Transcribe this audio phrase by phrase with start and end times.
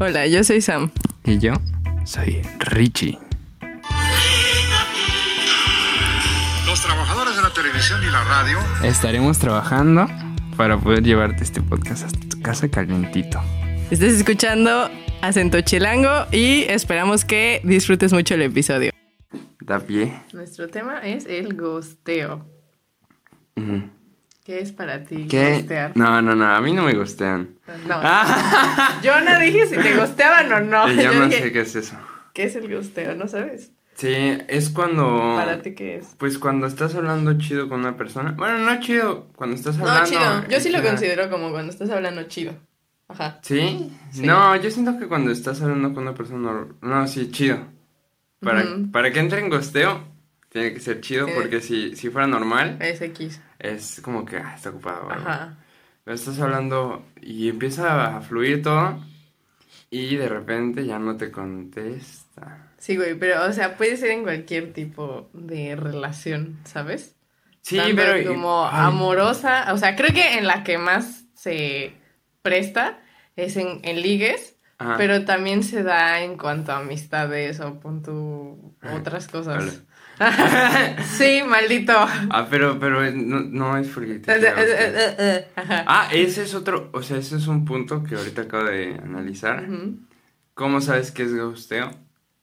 [0.00, 0.90] Hola, yo soy Sam.
[1.24, 1.54] Y yo
[2.04, 3.18] soy Richie.
[6.66, 10.06] Los trabajadores de la televisión y la radio Estaremos trabajando
[10.56, 13.40] para poder llevarte este podcast hasta tu casa calientito.
[13.90, 14.88] Estás escuchando
[15.22, 18.92] Acento Chilango y esperamos que disfrutes mucho el episodio.
[19.60, 20.12] Da pie.
[20.32, 22.46] Nuestro tema es el gosteo.
[23.56, 23.97] Ujú.
[24.48, 25.92] ¿Qué es para ti ¿Qué?
[25.94, 27.50] No, no, no, a mí no me gustean.
[27.86, 28.00] No.
[29.02, 30.88] Yo no dije si te gosteaban o no.
[30.88, 31.96] Yo Yo no dije, sé qué es eso.
[32.32, 33.14] ¿qué es el gosteo?
[33.14, 33.72] ¿No sabes?
[33.96, 35.34] Sí, es cuando...
[35.36, 36.14] ¿Para ti qué es?
[36.16, 38.32] Pues cuando estás hablando chido con una persona.
[38.38, 40.08] Bueno, no chido, cuando estás No, hablando...
[40.08, 40.48] chido.
[40.48, 42.54] Yo sí lo considero como cuando estás hablando chido.
[43.08, 43.40] Ajá.
[43.42, 43.92] ¿Sí?
[44.12, 44.22] Sí.
[44.26, 46.68] No, yo siento que cuando estás hablando con una persona...
[46.80, 47.58] No, sí, chido.
[48.40, 50.04] Para, para que entre en gosteo,
[50.48, 53.40] tiene que ser chido, porque si, si fuera normal, Es X.
[53.58, 55.10] es como que ah, está ocupado.
[55.10, 55.28] algo.
[55.28, 55.56] Ajá.
[56.04, 59.04] Pero estás hablando y empieza a fluir todo
[59.90, 62.72] y de repente ya no te contesta.
[62.78, 67.16] Sí, güey, pero, o sea, puede ser en cualquier tipo de relación, ¿sabes?
[67.62, 68.32] Sí, Tanto pero...
[68.32, 71.92] como ay, amorosa, o sea, creo que en la que más se
[72.42, 73.00] presta
[73.36, 74.96] es en, en ligues, ajá.
[74.96, 77.80] pero también se da en cuanto a amistades o
[78.80, 79.56] Ajá, otras cosas.
[79.56, 79.72] vale.
[81.16, 81.92] Sí, maldito.
[81.94, 85.48] Ah, pero, pero no, no es porque te gustar.
[85.56, 85.84] Ajá.
[85.86, 89.66] Ah, ese es otro, o sea, ese es un punto que ahorita acabo de analizar.
[90.54, 91.90] ¿Cómo sabes que es gusteo?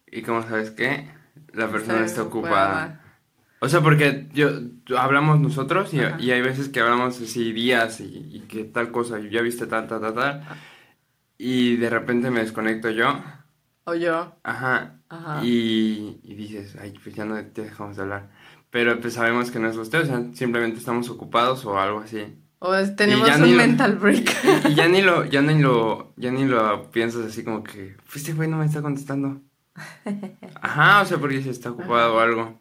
[0.07, 1.09] ¿Y cómo sabes que
[1.53, 3.01] la persona está ocupada?
[3.59, 4.49] O sea, porque yo
[4.97, 9.29] hablamos nosotros y, hay veces que hablamos así días y, y que tal cosa, y
[9.29, 10.43] ya viste tal, tal, tal, tal.
[11.37, 13.21] Y de repente me desconecto yo.
[13.85, 14.35] O yo.
[14.43, 14.99] Ajá.
[15.15, 15.45] Ajá.
[15.45, 18.29] Y, y dices, ay, pues ya no te dejamos de hablar.
[18.71, 22.37] Pero pues sabemos que no es gusteo, o sea, simplemente estamos ocupados o algo así.
[22.59, 24.29] O es- tenemos un lo- mental break.
[24.69, 28.17] Y ya ni lo, ya ni lo, ya ni lo piensas así como que, pues
[28.17, 29.41] este güey no me está contestando.
[30.61, 32.59] Ajá, o sea, porque se está ocupado o algo.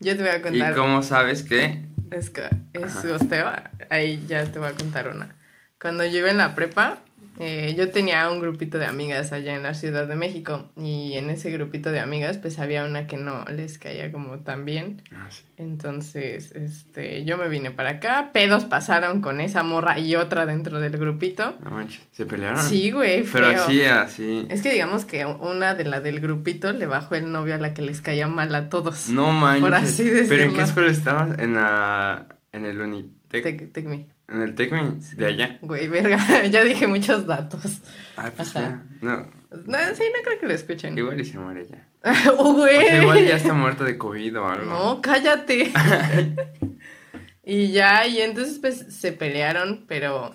[0.00, 0.74] Yo te voy a ¿Y contar.
[0.74, 1.86] cómo sabes que?
[2.10, 3.08] Es, que- es Ajá.
[3.08, 3.52] gosteo.
[3.90, 5.34] Ahí ya te voy a contar una.
[5.80, 6.98] Cuando yo iba en la prepa,
[7.38, 10.70] eh, yo tenía un grupito de amigas allá en la Ciudad de México.
[10.76, 14.64] Y en ese grupito de amigas, pues había una que no les caía como tan
[14.64, 15.02] bien.
[15.12, 15.42] Ah, sí.
[15.56, 18.30] Entonces, este, yo me vine para acá.
[18.32, 21.56] Pedos pasaron con esa morra y otra dentro del grupito.
[21.64, 22.62] No manches, ¿se pelearon?
[22.62, 23.62] Sí, güey, Pero feo.
[23.64, 24.46] así, así.
[24.50, 27.74] Es que digamos que una de la del grupito le bajó el novio a la
[27.74, 29.08] que les caía mal a todos.
[29.08, 29.62] No manches.
[29.62, 30.54] Por así ¿Pero en decirlo.
[30.54, 31.38] qué escuela estabas?
[31.38, 34.06] En la, en el Unitec, Tec- tec me.
[34.32, 35.58] En el Tecmi de allá.
[35.62, 36.18] Güey, verga,
[36.50, 37.80] ya dije muchos datos.
[38.16, 38.82] Ah, pues ya.
[39.00, 39.18] No,
[39.66, 40.96] No, sí, no creo que lo escuchen.
[40.96, 41.86] igual y se muere ya.
[42.36, 42.76] Oh, güey.
[42.78, 44.64] O sea, igual ya está muerta de COVID o algo.
[44.66, 45.72] No, cállate.
[47.44, 50.34] y ya, y entonces pues se pelearon, pero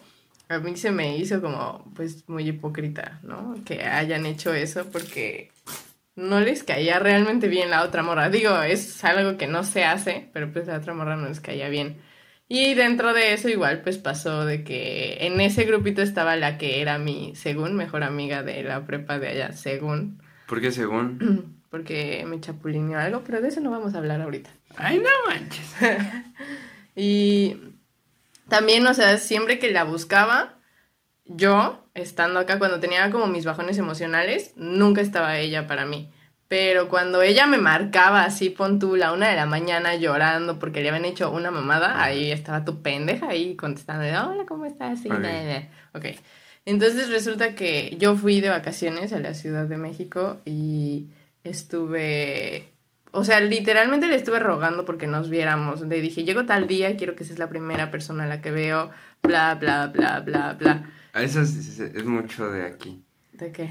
[0.49, 3.55] a mí se me hizo como pues muy hipócrita, ¿no?
[3.65, 5.51] Que hayan hecho eso porque
[6.15, 8.29] no les caía realmente bien la otra morra.
[8.29, 11.69] Digo, es algo que no se hace, pero pues la otra morra no les caía
[11.69, 11.97] bien.
[12.49, 16.81] Y dentro de eso igual pues pasó de que en ese grupito estaba la que
[16.81, 21.57] era mi, según, mejor amiga de la prepa de allá, según, Porque según.
[21.69, 24.49] porque me chapulineó algo, pero de eso no vamos a hablar ahorita.
[24.77, 25.75] Ay, no manches.
[26.99, 27.57] Y
[28.49, 30.57] también, o sea, siempre que la buscaba,
[31.25, 36.11] yo, estando acá, cuando tenía como mis bajones emocionales, nunca estaba ella para mí.
[36.49, 40.81] Pero cuando ella me marcaba así, pon tú, la una de la mañana llorando porque
[40.81, 44.99] le habían hecho una mamada, ahí estaba tu pendeja ahí contestando, hola, ¿cómo estás?
[45.01, 45.09] Sí,
[45.93, 46.05] Ok.
[46.65, 51.07] Entonces resulta que yo fui de vacaciones a la Ciudad de México y
[51.43, 52.69] estuve,
[53.11, 55.81] o sea, literalmente le estuve rogando porque nos viéramos.
[55.81, 58.89] Le dije, llego tal día, quiero que seas la primera persona a la que veo,
[59.23, 60.89] bla, bla, bla, bla, bla.
[61.13, 63.01] Eso es, es- es mucho de aquí.
[63.33, 63.69] ¿De qué?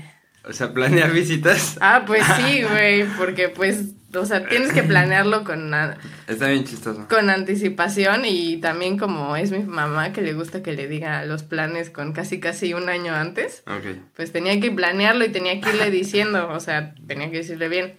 [0.48, 1.76] O sea, planear visitas.
[1.80, 5.98] Ah, pues sí, güey, porque pues, o sea, tienes que planearlo con, a-
[6.28, 7.06] Está bien chistoso.
[7.08, 11.42] con anticipación y también como es mi mamá que le gusta que le diga los
[11.42, 13.96] planes con casi casi un año antes, Ok.
[14.14, 17.96] pues tenía que planearlo y tenía que irle diciendo, o sea, tenía que decirle bien.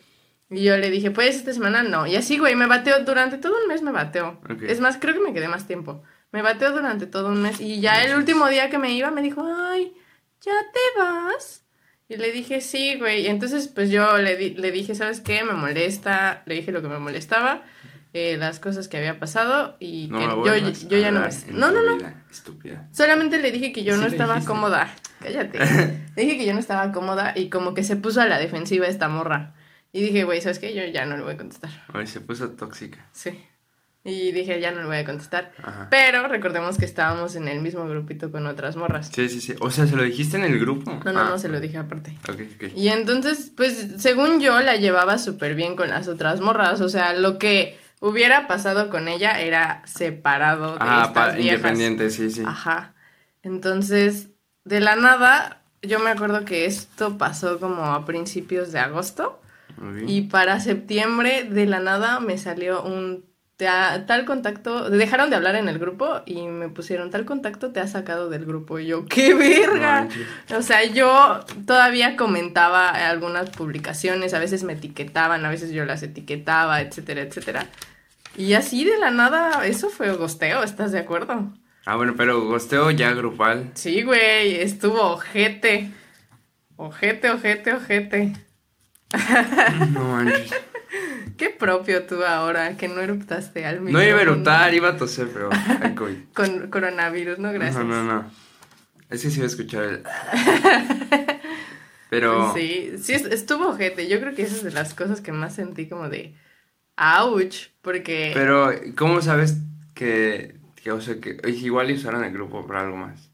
[0.50, 2.08] Y yo le dije, pues esta semana no.
[2.08, 4.40] Y así, güey, me bateó durante todo un mes, me bateó.
[4.50, 4.62] Ok.
[4.64, 6.02] Es más, creo que me quedé más tiempo.
[6.32, 7.60] Me bateó durante todo un mes.
[7.60, 9.94] Y ya el último día que me iba me dijo, ay,
[10.40, 11.66] ¿ya te vas?
[12.10, 13.24] Y le dije, sí, güey.
[13.24, 15.44] Y entonces, pues yo le, di- le dije, ¿sabes qué?
[15.44, 16.42] Me molesta.
[16.46, 17.64] Le dije lo que me molestaba,
[18.14, 21.28] eh, las cosas que había pasado y No que yo, yo ya no me...
[21.52, 21.98] No, no, no.
[22.32, 22.88] Estúpida.
[22.94, 24.48] Solamente le dije que yo Sí no estaba dijiste.
[24.54, 24.94] cómoda.
[25.20, 25.60] Cállate.
[26.16, 28.88] le dije que yo no estaba cómoda y como que se puso a la defensiva
[28.88, 29.54] esta morra.
[29.92, 30.74] Y dije, güey, ¿sabes qué?
[30.74, 31.72] Yo ya no le voy a contestar.
[31.94, 33.06] Ay, se puso tóxica.
[33.12, 33.44] Sí.
[34.04, 35.52] Y dije, ya no le voy a contestar.
[35.62, 35.88] Ajá.
[35.90, 39.10] Pero recordemos que estábamos en el mismo grupito con otras morras.
[39.14, 39.56] Sí, sí, sí.
[39.60, 41.02] O sea, ¿se lo dijiste en el grupo?
[41.04, 42.18] No, no, Ah, no se lo dije aparte.
[42.30, 42.72] Ok, ok.
[42.76, 46.80] Y entonces, pues, según yo, la llevaba súper bien con las otras morras.
[46.80, 51.58] O sea, lo que hubiera pasado con ella era separado de Ah, estas pa- viejas.
[51.58, 52.44] independiente, sí, sí.
[52.46, 52.94] Ajá.
[53.44, 54.30] Entonces,
[54.64, 59.42] de la nada, yo me acuerdo que esto pasó como a principios de agosto.
[60.08, 63.26] Y para septiembre, de la nada, me salió un
[63.58, 64.90] ta- tal contacto.
[64.90, 68.46] Dejaron de hablar en el grupo y me pusieron tal contacto te ha sacado del
[68.46, 68.80] grupo.
[68.80, 70.08] Y yo, ¡qué verga!
[70.50, 75.84] No o sea, yo todavía comentaba algunas publicaciones, a veces me etiquetaban, a veces yo
[75.86, 77.66] las etiquetaba, etcétera, etcétera.
[78.38, 81.52] Y así de la nada, eso fue gosteo, ¿estás de acuerdo?
[81.86, 83.72] Ah, bueno, pero gosteo ya grupal.
[83.74, 85.90] Sí, güey, estuvo ojete.
[86.76, 88.34] Ojete, ojete, ojete.
[89.92, 90.54] No manches.
[91.38, 94.32] Qué propio tú ahora, que no eruptaste al mismo No iba a mundo.
[94.34, 96.18] eructar, iba a toser, pero hay COVID.
[96.34, 97.84] Con coronavirus, no gracias.
[97.86, 98.32] No, no, no.
[99.10, 100.04] Es que sí iba a escuchar el...
[102.10, 102.54] Pero...
[102.54, 104.08] Sí, sí, es- estuvo ojete.
[104.08, 106.36] Yo creo que esa es de las cosas que más sentí como de
[106.98, 109.58] ouch, porque Pero, ¿cómo sabes
[109.94, 113.30] que, que, o sea, que igual usaron el grupo para algo más?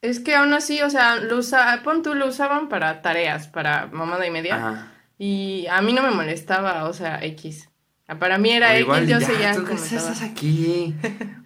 [0.00, 3.86] es que aún así, o sea, lo usa, pon tú, lo usaban para tareas, para
[3.86, 4.92] mamada y media, Ajá.
[5.18, 7.68] Y a mí no me molestaba, o sea, X.
[8.18, 10.94] Para mí era O X, igual yo ya, seguía tú qué estás aquí.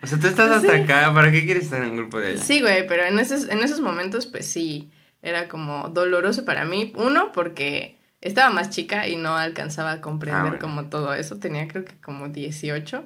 [0.03, 1.13] O sea, tú estás hasta acá.
[1.13, 2.39] ¿Para qué quieres estar en un grupo de?
[2.39, 4.91] Sí, güey, pero en esos, en esos momentos, pues sí,
[5.23, 6.93] era como doloroso para mí.
[6.97, 10.59] Uno, porque estaba más chica y no alcanzaba a comprender Ah, bueno.
[10.61, 11.39] como todo eso.
[11.41, 13.05] Tenía creo que como 18.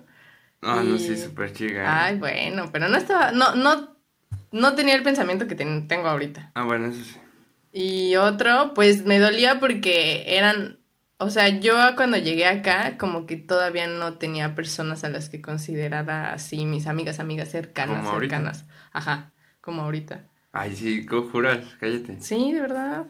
[0.62, 2.05] Ah, no, Y- sí, súper chica.
[2.05, 3.97] Ay, bueno, pero no estaba, no, no,
[4.53, 6.51] no tenía el pensamiento que ten- tengo ahorita.
[6.55, 7.17] Ah, bueno, eso sí.
[7.78, 10.78] Y otro, pues me dolía porque eran,
[11.19, 15.43] o sea, yo cuando llegué acá, como que todavía no tenía personas a las que
[15.43, 18.37] considerara así mis amigas, amigas cercanas, Como ahorita.
[18.37, 18.64] cercanas.
[18.93, 20.25] Ajá, como ahorita.
[20.52, 21.58] Ay, sí, ¿cómo juras?
[21.78, 22.19] Cállate.
[22.23, 23.05] Sí, de verdad.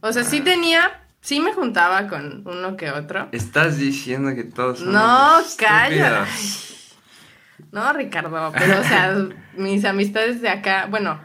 [0.00, 3.28] O sea, sí tenía, sí me juntaba con uno que otro.
[3.32, 6.96] Estás diciendo que todos son No, estúpidos.
[7.72, 9.14] No, Ricardo, pero o sea,
[9.56, 11.20] mis amistades de acá, bueno,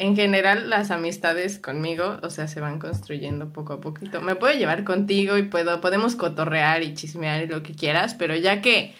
[0.00, 4.20] en general las amistades conmigo, o sea, se van construyendo poco a poquito.
[4.22, 8.34] Me puedo llevar contigo y puedo, podemos cotorrear y chismear y lo que quieras, pero
[8.36, 8.94] ya que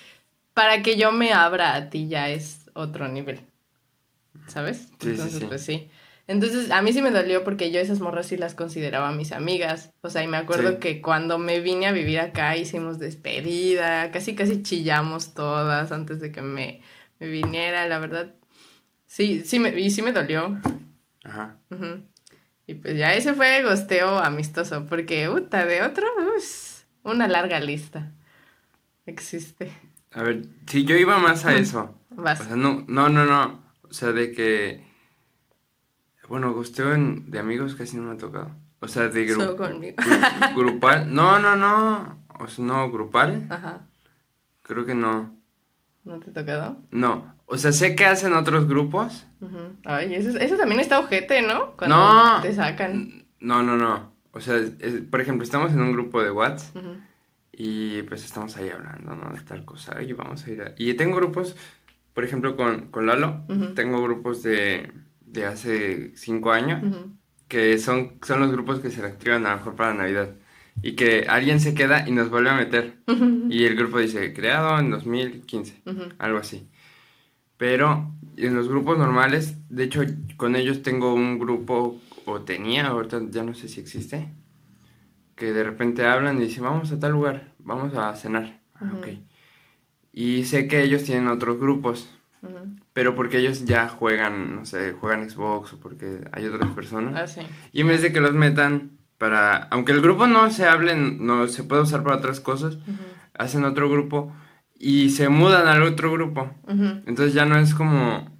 [0.54, 3.40] para que yo me abra a ti ya es otro nivel.
[4.46, 4.88] ¿Sabes?
[5.00, 5.46] Sí, sí, Entonces, sí.
[5.46, 5.90] pues sí.
[6.26, 9.90] Entonces, a mí sí me dolió porque yo esas morras sí las consideraba mis amigas.
[10.02, 10.76] O sea, y me acuerdo Sí.
[10.78, 16.30] que cuando me vine a vivir acá hicimos despedida, casi casi chillamos todas antes de
[16.30, 16.82] que me,
[17.18, 18.34] me viniera, la verdad.
[19.06, 20.58] Sí, sí me, y sí me dolió.
[21.24, 21.56] Ajá.
[21.70, 22.02] Ujú.
[22.66, 26.06] Y pues ya ese fue gosteo amistoso, porque, puta, de otro,
[26.36, 28.12] us, una larga lista
[29.06, 29.72] existe.
[30.12, 31.94] A ver, si yo iba más a eso.
[32.10, 32.40] Vas.
[32.40, 33.62] O sea, no, no, no, no.
[33.88, 34.84] O sea, de que.
[36.28, 38.50] Bueno, gusteo en- de amigos casi no me ha tocado.
[38.80, 39.64] O sea, de Solo grupo.
[39.64, 39.96] conmigo.
[40.54, 41.12] grupal.
[41.12, 42.24] No, no, no.
[42.38, 43.46] O sea, no, grupal.
[43.50, 43.86] Ajá.
[44.62, 45.36] Creo que no.
[46.04, 46.82] ¿No te ha tocado?
[46.90, 47.34] No.
[47.52, 49.26] O sea, sé que hacen otros grupos.
[49.84, 51.72] Ay, eso, eso también está ojete, ¿no?
[51.76, 52.40] Cuando no.
[52.42, 53.24] te sacan.
[53.40, 54.12] No, no, no.
[54.32, 56.76] O sea, es- por ejemplo, estamos en un grupo de WhatsApp.
[57.52, 59.32] Y pues estamos ahí hablando, ¿no?
[59.34, 59.96] De tal cosa.
[59.98, 60.74] Oye, vamos a ir a...
[60.78, 61.56] Y tengo grupos,
[62.14, 63.42] por ejemplo, con, con Lalo.
[63.74, 66.82] Tengo grupos de, de hace cinco años.
[67.48, 70.30] Que son, son los grupos que se activan a lo mejor para Navidad.
[70.82, 72.94] Y que alguien se queda y nos vuelve a meter.
[73.50, 75.82] Y el grupo dice, creado en 2015.
[75.84, 76.02] Ujú.
[76.18, 76.68] Algo así.
[77.60, 80.00] Pero en los grupos normales, de hecho,
[80.38, 84.30] con ellos tengo un grupo, o tenía, ahorita ya no sé si existe,
[85.36, 88.62] que de repente hablan y dicen, vamos a tal lugar, vamos a cenar.
[88.76, 88.96] Ah, Ujú.
[88.96, 89.08] ok.
[90.10, 92.08] Y sé que ellos tienen otros grupos,
[92.40, 92.76] Ujú.
[92.94, 97.14] pero porque ellos ya juegan, no sé, juegan Xbox o porque hay otras personas.
[97.14, 97.42] Ah, sí.
[97.72, 101.46] Y en vez de que los metan para, aunque el grupo no se hable, no
[101.46, 102.86] se puede usar para otras cosas, Ujú.
[103.34, 104.32] hacen otro grupo
[104.80, 106.50] y se mudan al otro grupo.
[106.66, 108.34] Entonces ya no es como,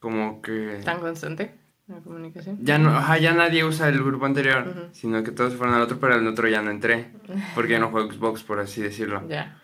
[0.00, 1.54] como que, ¿Tan constante
[1.86, 2.58] la comunicación?
[2.62, 6.00] ya no, ajá, ya nadie usa el grupo anterior, sino que todos fueron al otro,
[6.00, 7.10] pero al otro ya no entré,
[7.54, 9.22] porque ya no juego Xbox, por así decirlo.
[9.28, 9.60] Ya.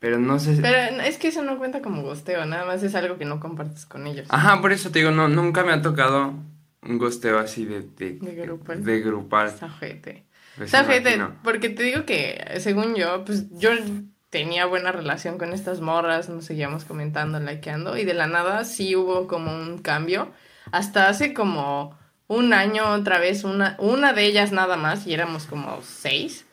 [0.00, 3.18] Pero no sé, Pero es que eso no cuenta como gosteo, nada más es algo
[3.18, 4.26] que no compartes con ellos.
[4.30, 6.34] ajá, por eso te digo, no, nunca me ha tocado
[6.82, 8.84] un gosteo así de, de, De grupal.
[8.84, 9.48] de grupal.
[9.48, 9.68] Está.
[10.56, 10.72] Pues
[11.44, 13.70] porque te digo que, según yo, pues yo
[14.30, 18.96] tenía buena relación con estas morras, nos seguíamos comentando, likeando, y de la nada sí
[18.96, 20.32] hubo como un cambio.
[20.72, 25.46] Hasta hace como un año otra vez, una, una de ellas nada más, y éramos
[25.46, 26.46] como seis.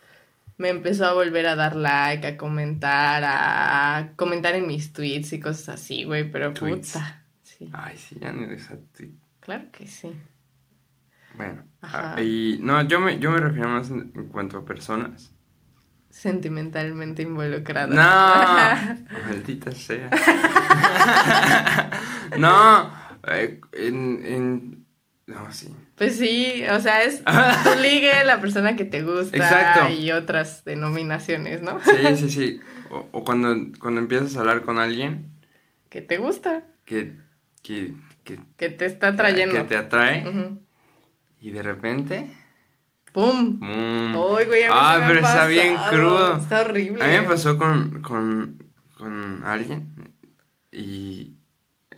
[0.57, 5.39] me empezó a volver a dar like, a comentar, a comentar en mis tweets y
[5.39, 6.93] cosas así, güey, pero Tweets.
[6.93, 7.25] puta.
[7.43, 9.19] Sí, Ay, sí, ya no eres a ti.
[9.39, 10.11] claro que sí.
[11.33, 11.65] Bueno.
[11.81, 12.15] Ajá.
[12.15, 15.34] ah, y no, yo me, yo me refiero más en, en cuanto a personas.
[16.15, 17.93] Sentimentalmente involucrado.
[17.93, 18.01] No,
[19.27, 20.09] maldita sea.
[22.37, 22.89] no,
[23.27, 24.85] eh, en, en,
[25.27, 25.75] no, sí.
[25.95, 29.89] Pues sí, o sea, es tu ligue, la persona que te gusta Exacto.
[29.93, 31.81] y otras denominaciones, ¿no?
[31.81, 32.61] Sí, sí, sí.
[32.89, 35.33] O, o cuando, cuando empiezas a hablar con alguien
[35.89, 37.17] Que te gusta, que,
[37.61, 37.93] que,
[38.23, 39.53] que, que te está trayendo.
[39.53, 40.23] que te atrae
[41.41, 42.44] y de repente...
[43.15, 43.57] ¡Pum!
[43.61, 45.91] mm, Ay, güey, a mí ah, se me ha pero está bien pasado.
[45.97, 46.37] crudo.
[46.37, 47.03] Está horrible.
[47.03, 48.63] A mí me pasó con, con,
[48.97, 49.93] con alguien
[50.71, 51.31] y...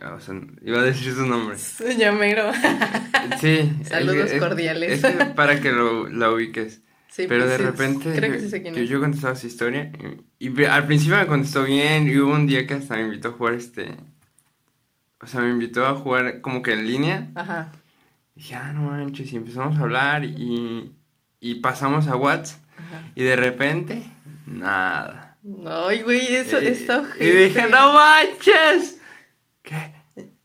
[0.00, 1.56] O sea, iba a decir su nombre.
[1.98, 2.52] Llamero.
[3.40, 3.72] Sí.
[3.84, 5.04] Saludos es que- es- cordiales.
[5.04, 6.80] es para que lo, la ubiques.
[7.08, 8.88] Sí, Pero pues de repente Creo que sí sé quién yo, es.
[8.88, 9.90] yo contestaba su historia
[10.38, 13.28] y, y al principio me contestó bien y hubo un día que hasta me invitó
[13.28, 13.96] a jugar este...
[15.20, 17.28] O sea, me invitó a jugar como que en línea.
[17.34, 17.72] Ajá.
[18.36, 20.92] Y dije, ah, no manches, y empezamos a hablar y,
[21.40, 23.02] y pasamos a WhatsApp Ajá.
[23.14, 24.02] y de repente,
[24.46, 25.38] nada.
[25.66, 29.00] Ay, güey, eso Eh, está Y dije, no manches.
[29.62, 29.94] ¿Qué?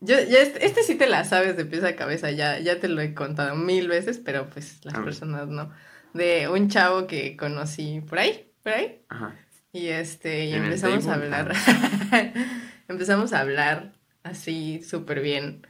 [0.00, 2.88] Yo, ya este, este sí te la sabes de pies a cabeza, ya, ya te
[2.88, 5.72] lo he contado mil veces, pero pues las personas no.
[6.12, 9.34] De un chavo que conocí por ahí, por ahí, Ajá.
[9.72, 11.52] y este, y ¿En el empezamos a hablar.
[12.88, 15.66] empezamos a hablar así súper bien.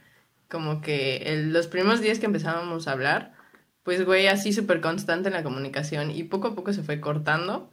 [0.49, 3.33] Como que el- los primeros días que empezábamos a hablar,
[3.85, 7.71] pues güey, así súper constante en la comunicación, y poco a poco se fue cortando.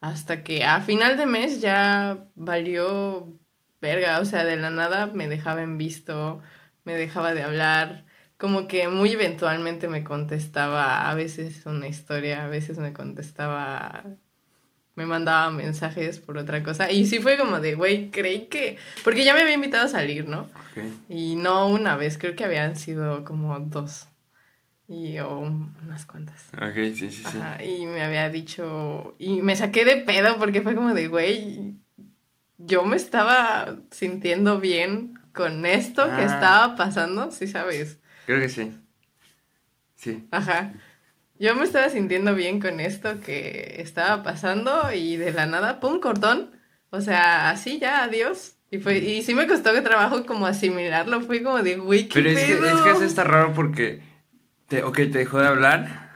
[0.00, 3.28] Hasta que a final de mes ya valió
[3.80, 6.42] verga, o sea, de la nada me dejaba en visto,
[6.84, 8.04] me dejaba de hablar,
[8.36, 14.04] como que muy eventualmente me contestaba a veces una historia, a veces me contestaba,
[14.96, 19.24] me mandaba mensajes por otra cosa, y sí fue como de, güey, creí que, porque
[19.24, 20.48] ya me había invitado a salir, ¿no?
[21.08, 24.08] Y no una vez, creo que habían sido como dos,
[24.88, 26.44] y o unas cuantas.
[26.54, 27.24] Ok, sí, sí, sí.
[27.38, 31.74] Ajá, y me había dicho, y me saqué de pedo porque fue como de, güey,
[32.58, 36.24] yo me estaba sintiendo bien con esto que Ah.
[36.24, 37.98] estaba pasando, sí sabes.
[38.26, 38.72] Creo que sí.
[39.96, 40.26] Sí.
[40.30, 40.72] Ajá.
[41.38, 45.98] Yo me estaba sintiendo bien con esto que estaba pasando y de la nada, pum,
[46.00, 46.50] cortón.
[46.90, 48.56] O sea, así ya, adiós.
[48.70, 52.20] Y fue, y sí me costó que trabajo como asimilarlo, fue como de, güey, qué
[52.22, 52.76] Pero es que, pedo?".
[52.76, 54.00] es que eso está raro porque,
[54.72, 56.10] te, ok, te dejó de hablar,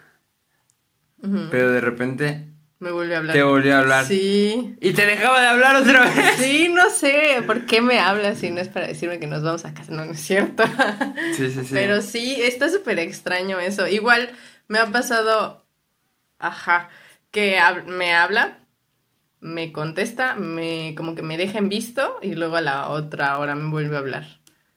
[1.51, 2.49] pero de repente
[2.79, 3.35] Me volvió a hablar.
[3.37, 4.05] te volvió a hablar.
[4.07, 4.77] Sí.
[4.81, 6.37] Y te dejaba de hablar otra vez.
[6.39, 9.67] Sí, no sé por qué me hablas si no es para decirme que nos vamos
[9.67, 10.65] a casa, no, no es cierto.
[11.35, 11.75] Sí, sí, sí.
[11.75, 13.87] Pero sí, está súper extraño eso.
[13.87, 14.31] Igual
[14.69, 15.67] me ha pasado,
[16.39, 16.89] ajá,
[17.31, 18.61] que hab- me habla,
[19.41, 23.55] me contesta, me como que me deja en visto y luego a la otra hora
[23.55, 24.27] me vuelve a hablar.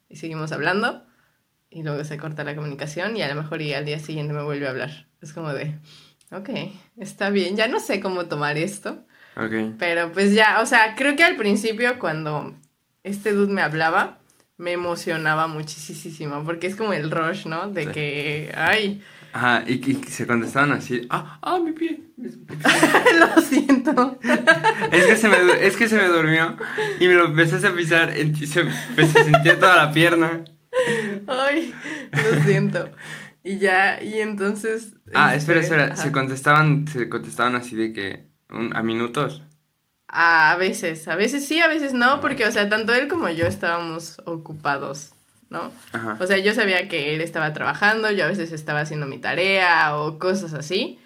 [0.09, 1.05] Y seguimos hablando
[1.69, 4.43] y luego se corta la comunicación y a lo mejor y al día siguiente me
[4.43, 5.07] vuelve a hablar.
[5.21, 5.75] Es como de,
[6.31, 6.49] ok,
[6.97, 9.05] está bien, ya no sé cómo tomar esto.
[9.35, 9.75] Ok.
[9.77, 12.55] Pero pues ya, o sea, creo que al principio cuando
[13.03, 14.19] este dude me hablaba,
[14.57, 17.69] me emocionaba muchísimo, porque es como el rush, ¿no?
[17.69, 17.91] De Sí.
[17.91, 22.01] que, ay, Ajá, y, y se contestaban así, ah, ah, mi pie.
[22.17, 24.19] lo siento.
[24.91, 26.57] Es que se me, es que se me durmió
[26.99, 30.43] y me lo empecé a pisar se, se sentía toda la pierna.
[31.27, 31.73] Ay,
[32.11, 32.91] lo siento.
[33.43, 34.95] Y ya, y entonces...
[35.13, 35.95] Ah, este, espera, espera, ajá.
[35.95, 39.43] se contestaban, se contestaban así de que, un- a minutos.
[40.07, 43.45] A veces, a veces sí, a veces no, porque, o sea, tanto él como yo
[43.45, 45.13] estábamos ocupados,
[45.51, 45.71] ¿no?
[45.91, 46.17] Ajá.
[46.19, 49.95] O sea, yo sabía que él estaba trabajando, yo a veces estaba haciendo mi tarea
[49.97, 50.99] o cosas así.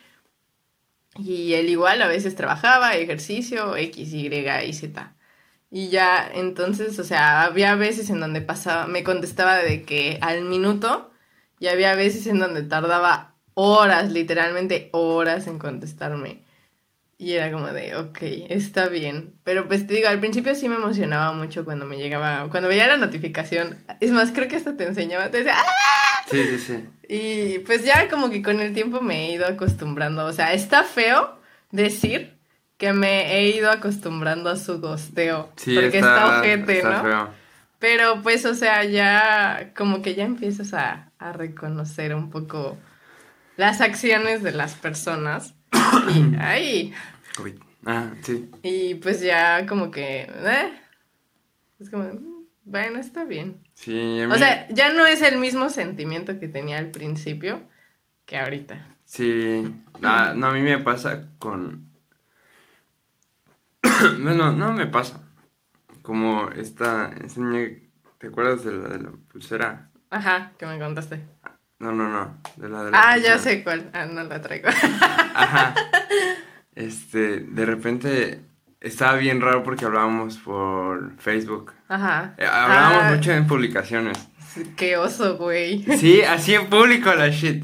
[1.18, 5.16] Y él igual a veces trabajaba, ejercicio, X, Y y Z.
[5.76, 10.44] Y ya, entonces, o sea, había veces en donde pasaba, me contestaba de que al
[10.44, 11.12] minuto,
[11.60, 16.44] y había veces en donde tardaba horas, literalmente horas en contestarme.
[17.18, 19.34] Y era como de, ok, está bien.
[19.44, 22.86] Pero pues te digo, al principio sí me emocionaba mucho cuando me llegaba, cuando veía
[22.86, 23.84] la notificación.
[24.00, 26.24] Es más, creo que hasta te enseñaba, te decía, ¡ah!
[26.30, 26.86] Sí, sí, sí.
[27.10, 30.24] Y pues ya como que con el tiempo me he ido acostumbrando.
[30.26, 31.40] O sea, está feo
[31.72, 32.38] decir
[32.78, 35.52] que me he ido acostumbrando a su gosteo.
[35.56, 37.02] Sí, porque está, ojete, está ¿no?
[37.02, 37.30] feo.
[37.80, 42.78] Pero pues, o sea, ya como que ya empiezas a, a reconocer un poco
[43.58, 45.56] las acciones de las personas.
[46.06, 46.94] Y, ay,
[47.44, 47.60] Uy.
[47.86, 48.50] Ah, sí.
[48.64, 50.74] y pues ya como que, eh,
[51.80, 53.62] es como, mm, bueno, está bien.
[53.76, 57.62] Sí, a mí, O sea, ya no es el mismo sentimiento que tenía al principio
[58.26, 58.98] que ahorita.
[59.06, 59.74] sí.
[60.04, 61.93] Ah, no, a mí me pasa con,
[64.22, 65.20] bueno, no me pasa.
[66.02, 67.70] Como esta, esta niña,
[68.18, 69.90] ¿te acuerdas de la de la pulsera?
[70.10, 71.22] Ajá, que me contaste.
[71.80, 73.40] No, no, no, de la de la Ah, ya pulsera.
[73.40, 73.90] sé cuál.
[73.94, 74.70] Ah, no la traigo.
[75.34, 75.74] Ajá.
[76.76, 78.42] Este, de repente
[78.82, 81.72] estaba bien raro porque hablábamos por Facebook.
[81.88, 82.34] Ajá.
[82.36, 84.18] Eh, Hablábamos Ah, mucho en publicaciones.
[84.76, 85.84] Qué oso, güey.
[86.00, 87.64] Sí, así en público la shit.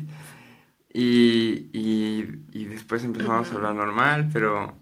[0.94, 4.78] Y, y, y después empezamos a hablar normal, pero...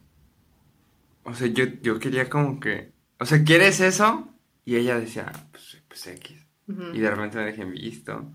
[1.27, 2.91] O sea, yo, yo quería como que...
[3.19, 4.33] O sea, ¿quieres eso?
[4.65, 6.45] Y ella decía, pues, pues X.
[6.93, 8.31] Y de repente me dejé visto.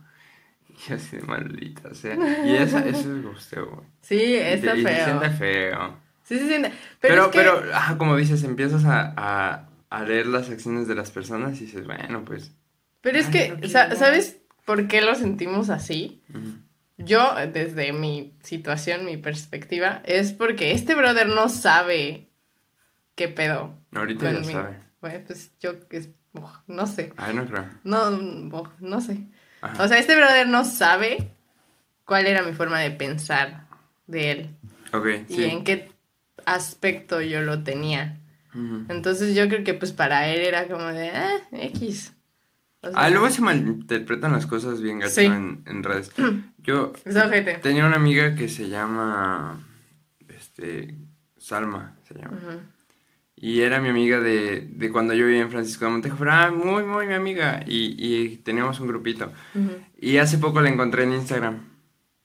[0.89, 2.15] Y así de maldita, o sea.
[2.47, 3.87] Y esa, eso es gusteo, güey.
[4.01, 5.05] Sí, Y está te- y se feo.
[5.05, 5.97] siente feo.
[6.25, 6.73] Sí, se siente.
[7.01, 10.89] Pero, Pero, pero, es que- ajá, como dices, empiezas a, a, a leer las acciones
[10.89, 12.53] de las personas y dices, bueno, pues...
[13.03, 13.95] Pero es Ay, que, no sa-.
[13.97, 16.23] ¿sabes por qué lo sentimos así?
[16.31, 16.55] ujú.
[16.99, 22.29] Yo, desde mi situación, mi perspectiva, es porque este brother no sabe
[23.23, 23.75] qué pedo.
[23.95, 24.79] Ahorita ya sabe.
[25.01, 27.13] Bueno, pues yo, es- ugh, no sé.
[27.17, 27.65] Ay, no creo.
[27.85, 29.27] No, ugh, no sé.
[29.61, 29.83] Ajá.
[29.85, 31.33] O sea, este brother no sabe
[32.05, 33.67] cuál era mi forma de pensar
[34.09, 34.57] de él
[34.93, 35.45] ok, y sí.
[35.45, 35.91] en qué
[36.45, 38.19] aspecto yo lo tenía.
[38.89, 42.13] Entonces yo creo que pues para él era como de, ah, X.
[42.83, 45.25] O sea, Ah, luego se malinterpretan las cosas bien gacho Sí.
[45.27, 46.13] en, en redes.
[46.59, 46.93] Yo
[47.63, 49.59] tenía una amiga que se llama,
[50.29, 50.97] este,
[51.39, 52.37] Salma, se llama.
[52.37, 52.61] Ujú.
[53.43, 56.53] Y era mi amiga de, de cuando yo vivía en Francisco de Montejo, pero ah,
[56.53, 57.65] muy, muy mi amiga.
[57.67, 59.33] Y, y teníamos un grupito.
[59.99, 61.59] Y hace poco la encontré en Instagram.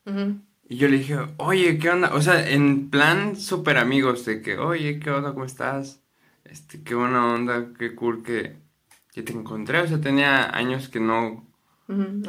[0.06, 0.40] Ujú.
[0.70, 2.14] Y yo le dije, oye, ¿qué onda?
[2.14, 5.34] O sea, en plan súper amigos, de que, oye, ¿qué onda?
[5.34, 6.04] ¿Cómo estás?
[6.46, 8.58] Este, qué buena onda, qué cool que,
[9.12, 9.80] que te encontré.
[9.82, 11.48] O sea, tenía años que no.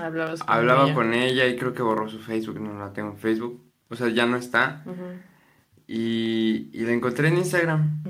[0.01, 0.95] Hablabas con hablaba ella.
[0.95, 3.63] con ella y creo que borró su Facebook, no la tengo en Facebook.
[3.91, 4.83] O sea, ya no está.
[5.87, 8.03] Y, y la encontré en Instagram.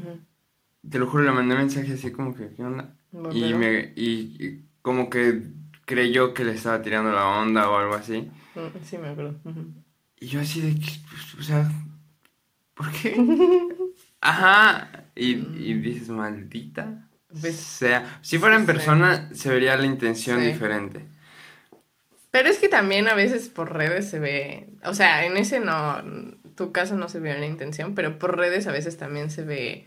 [0.88, 2.94] Te lo juro, le mandé mensaje así como que, ¿qué onda?
[3.32, 5.42] Y, me, y, y como que
[5.85, 8.30] creyó que le estaba tirando la onda o algo así.
[8.54, 9.38] Mm, Sí, me acuerdo.
[10.20, 11.70] Y yo así de pues, o sea,
[12.75, 13.16] ¿por qué?
[14.20, 15.05] Ajá.
[15.14, 17.09] Y, y dices, maldita.
[17.40, 20.46] Pues, sea, si fuera en persona, se vería la intención Sí.
[20.46, 21.07] diferente.
[22.31, 26.02] Pero es que también a veces por redes se ve, o sea, en ese no,
[26.57, 29.87] tu caso no se vio la intención, pero por redes a veces también se ve,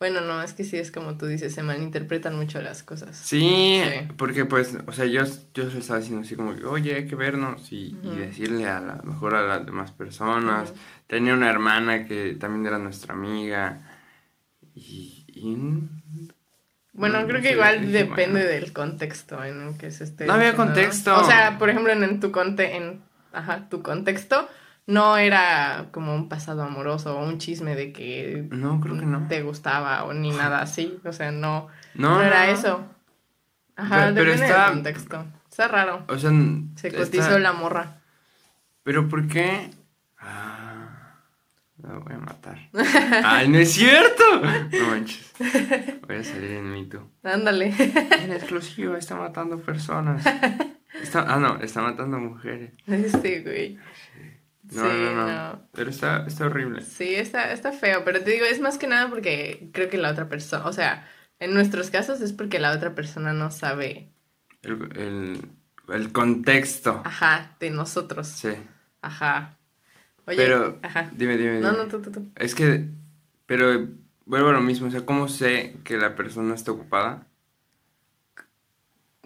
[0.00, 3.16] bueno, no, es que sí es como tú dices, se malinterpretan mucho las cosas.
[3.16, 4.08] Sí, Sí.
[4.16, 5.22] porque pues, o sea, yo,
[5.54, 8.96] yo le estaba diciendo así como que, oye, hay que vernos y, decirle a la
[9.02, 10.72] mejor a las demás personas.
[11.06, 13.80] Tenía una hermana que también era nuestra amiga
[14.74, 15.24] y...
[15.28, 15.88] y-
[16.92, 18.48] Bueno, no- creo que igual dije, depende bueno.
[18.48, 20.26] del contexto en el que se esté.
[20.26, 21.16] No había contexto.
[21.18, 24.48] O sea, por ejemplo, en, en tu conte en ajá, tu contexto
[24.88, 29.28] no era como un pasado amoroso o un chisme de que No, creo que no.
[29.28, 32.52] te gustaba o ni nada así, o sea, no No, no, era no.
[32.52, 32.84] eso.
[33.76, 35.24] Ajá, Pero- pero depende está- del contexto.
[35.48, 36.04] Está raro.
[36.08, 36.30] O sea,
[36.74, 37.98] Se está- cotizó la morra.
[38.82, 39.70] Pero ¿por qué?
[40.18, 41.14] Ah,
[41.82, 42.58] la voy a matar.
[43.24, 44.24] ¡Ay, no es cierto!
[44.40, 45.32] No manches.
[46.06, 47.10] Voy a salir en mito.
[47.22, 47.72] Ándale.
[48.22, 50.24] En exclusiva está matando personas.
[51.02, 52.72] Está, ah, no, está matando mujeres.
[52.88, 53.78] Este, güey.
[54.70, 55.68] No, sí, no, no, no.
[55.72, 56.82] Pero está, está horrible.
[56.82, 60.10] Sí, está, está feo, pero te digo, es más que nada porque creo que la
[60.10, 64.12] otra persona, o sea, en nuestros casos es porque la otra persona no sabe,
[64.62, 65.48] El, el,
[65.88, 67.04] el contexto.
[67.04, 68.28] ajá, de nosotros.
[68.28, 68.50] Sí.
[69.02, 69.58] Ajá.
[70.26, 71.10] Oye, Pero, ajá.
[71.10, 71.78] dime, dime, No, dime.
[71.78, 72.32] no, tú, tú, tú.
[72.36, 72.90] Es que,
[73.46, 73.88] pero
[74.26, 74.88] vuelvo a lo mismo.
[74.88, 77.27] O sea, ¿cómo sé que la persona está ocupada?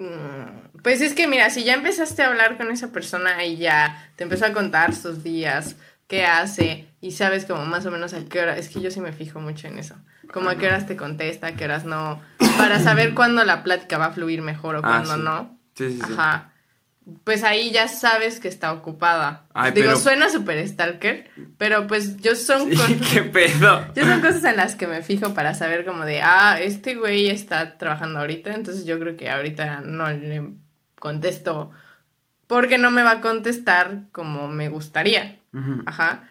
[0.02, 4.10] Mm, Pues es que mira, si ya empezaste a hablar con esa persona y ya
[4.16, 5.76] te empezó a contar sus días,
[6.08, 9.00] qué hace y sabes como más o menos a qué hora, es que yo sí
[9.00, 9.94] me fijo mucho en eso,
[10.32, 12.20] como a qué horas te contesta, a qué horas no,
[12.58, 15.20] para saber cuándo la plática va a fluir mejor o Ah, cuándo sí.
[15.22, 15.58] no.
[15.74, 16.12] Sí, sí, sí.
[16.12, 16.51] Ajá.
[17.24, 19.44] Pues ahí ya sabes que está ocupada.
[19.54, 23.86] Ay, Digo, pero- suena súper stalker, pero pues yo son Sí, con- ¿Qué pedo?
[23.94, 27.28] yo son cosas en las que me fijo para saber como de, ah, este güey
[27.28, 30.50] está trabajando ahorita, entonces yo creo que ahorita no le
[30.98, 31.72] contesto
[32.46, 35.38] porque no me va a contestar como me gustaría.
[35.86, 36.28] Ajá.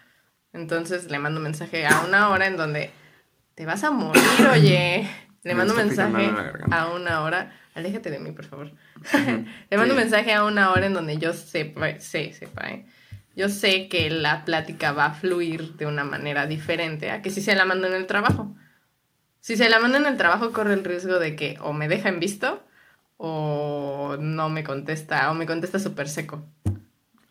[0.54, 2.90] Entonces le mando un mensaje a una hora en donde
[3.54, 5.08] te vas a morir, oye.
[5.42, 6.30] Le Me mando un mensaje
[6.70, 7.52] a una hora.
[7.74, 8.66] Aléjate de mí, por favor.
[8.68, 9.46] Ujú.
[9.70, 12.86] Le mando un mensaje a una hora en donde yo sepa, sé, sepa, ¿eh?
[13.34, 17.40] Yo sé que la plática va a fluir de una manera diferente a que si
[17.40, 18.54] se la mando en el trabajo.
[19.40, 22.10] Si se la mando en el trabajo, corre el riesgo de que o me deja
[22.10, 22.62] en visto
[23.16, 26.44] o no me contesta, o me contesta súper seco.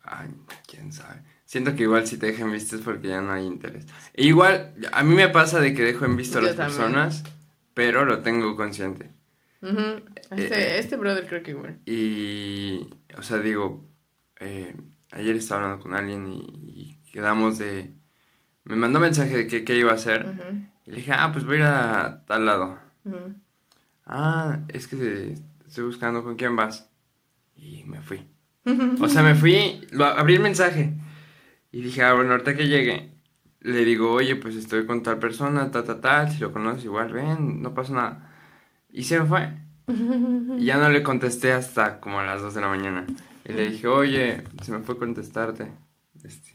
[0.04, 0.30] Ay,
[0.68, 1.22] quién sabe.
[1.46, 3.86] Siento que igual si te dejan visto es porque ya no hay interés.
[4.14, 6.78] E igual, a mí me pasa de que dejo en visto a las también.
[6.78, 7.24] personas,
[7.74, 9.12] pero lo tengo consciente.
[9.62, 10.04] Ujú.
[10.32, 11.80] Este, Eh, este brother creo que igual.
[11.86, 13.86] Y, o sea, digo,
[14.40, 14.76] eh,
[15.12, 17.94] ayer estaba hablando con alguien y, y quedamos de...
[18.64, 20.26] Me mandó mensaje de que qué iba a hacer.
[20.86, 22.80] Y le dije, ah, pues voy a ir a tal lado.
[24.06, 25.36] Ah, es que
[25.68, 26.90] estoy buscando con quién vas.
[27.56, 28.28] Y me fui.
[29.02, 30.94] O sea, me fui, lo, abrí el mensaje.
[31.72, 33.12] Y dije, ah, bueno, ahorita que llegue,
[33.62, 37.12] le digo, oye, pues estoy con tal persona, ta, ta, tal, si lo conoces igual,
[37.14, 38.31] ven, no pasa nada.
[38.94, 39.50] Y se me fue.
[40.58, 43.06] Y ya no le contesté hasta como a las 2 de la mañana.
[43.46, 45.68] Y le dije, oye, se me fue contestarte.
[46.24, 46.52] Este,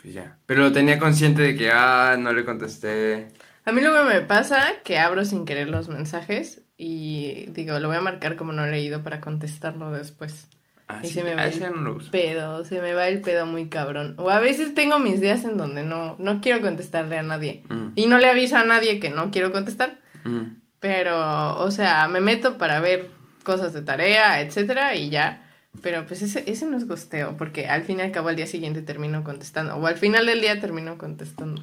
[0.00, 0.38] pues ya.
[0.46, 3.28] Pero lo tenía consciente de que, ah, no le contesté.
[3.64, 7.98] A mí luego me pasa que abro sin querer los mensajes y digo, lo voy
[7.98, 10.48] a marcar como no he leído para contestarlo después.
[10.88, 12.10] Ah, Y sí, se me va a el no lo uso.
[12.10, 14.14] pedo, se me va el pedo muy cabrón.
[14.18, 17.62] O a veces tengo mis días en donde no, no quiero contestarle a nadie.
[17.68, 20.00] Mm, Y no le aviso a nadie que no quiero contestar.
[20.24, 20.59] mm.
[20.80, 23.10] Pero, o sea, me meto para ver
[23.44, 25.46] cosas de tarea, etcétera, y ya.
[25.82, 28.46] Pero pues ese, ese no es gosteo, porque al fin y al cabo al día
[28.46, 29.76] siguiente termino contestando.
[29.76, 31.62] O al final del día termino contestando.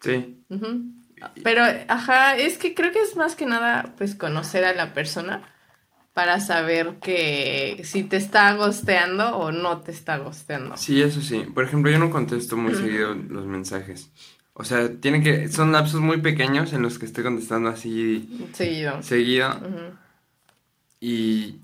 [0.00, 0.44] Sí.
[1.42, 5.42] Pero, ajá, es que creo que es más que nada, pues, conocer a la persona
[6.12, 10.76] para saber que si te está gosteando o no te está gosteando.
[10.76, 11.40] Sí, eso sí.
[11.52, 14.10] Por ejemplo, yo no contesto muy seguido los mensajes.
[14.58, 19.02] O sea, tienen que, son lapsos muy pequeños en los que estoy contestando así Seguido.
[19.02, 19.50] seguido
[20.98, 21.56] y,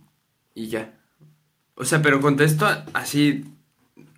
[0.55, 0.92] y ya.
[1.74, 3.44] O sea, pero contesto así.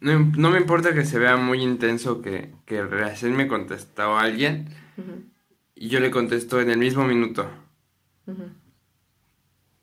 [0.01, 4.69] No, no me importa que se vea muy intenso que, que recién me contestó alguien
[5.77, 7.49] y yo le contesto en el mismo minuto.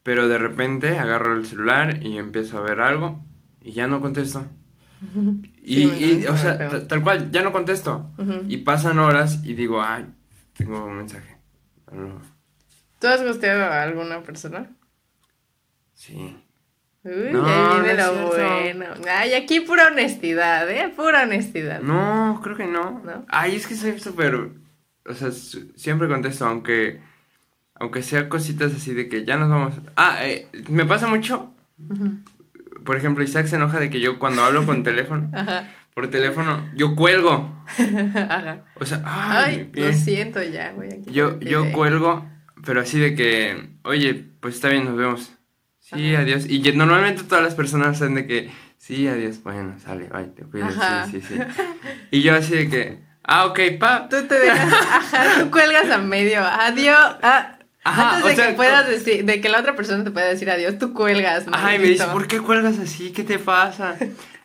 [0.04, 3.24] Pero de repente agarro el celular y empiezo a ver algo
[3.62, 4.46] y ya no contesto.
[5.64, 8.10] Y, Sí, y, o sea, tal cual, ya no contesto.
[8.48, 10.06] Y pasan horas y digo, ay,
[10.54, 11.38] tengo un mensaje.
[13.00, 14.70] ¿Tú has gosteado a alguna persona?
[15.94, 16.38] sí.
[17.04, 18.86] Uy, No, ahí viene lo bueno.
[19.10, 20.94] Ay, aquí pura honestidad, ¿eh?
[20.96, 21.82] Pura honestidad.
[21.82, 23.02] No, creo que no.
[23.28, 24.36] Ay, es que soy súper.
[24.36, 27.02] O sea, siempre contesto, aunque.
[27.74, 29.74] Aunque sea cositas así de que ya nos vamos.
[29.96, 31.52] Ah, eh, me pasa mucho.
[31.90, 32.20] Ujú.
[32.84, 35.68] Por ejemplo, Isaac se enoja de que yo cuando hablo con teléfono, Ajá.
[35.94, 37.64] por teléfono, yo cuelgo.
[38.30, 38.64] Ajá.
[38.76, 40.90] O sea, ay, Ay, lo siento ya, güey.
[40.94, 42.26] aquí Yo, yo cuelgo,
[42.66, 45.32] pero así de que, oye, pues está bien, nos vemos.
[45.80, 46.24] Sí, Ajá.
[46.24, 46.46] adiós.
[46.48, 50.74] Y normalmente todas las personas saben de que, sí, adiós, bueno, sale, bye, te cuidas,
[51.12, 51.42] sí, sí, sí.
[52.12, 54.08] Y yo así de que, ah, ok, pa.
[54.10, 56.98] Tú te dejas, ajá, tú cuelgas a medio, adiós.
[57.22, 60.12] ah, Ajá, antes o de sea, que puedas decir, de que la otra persona te
[60.12, 61.46] pueda decir adiós, tú cuelgas.
[61.52, 62.06] Ajá, y me dice.
[62.12, 63.12] ¿por qué cuelgas así?
[63.12, 63.96] ¿Qué te pasa?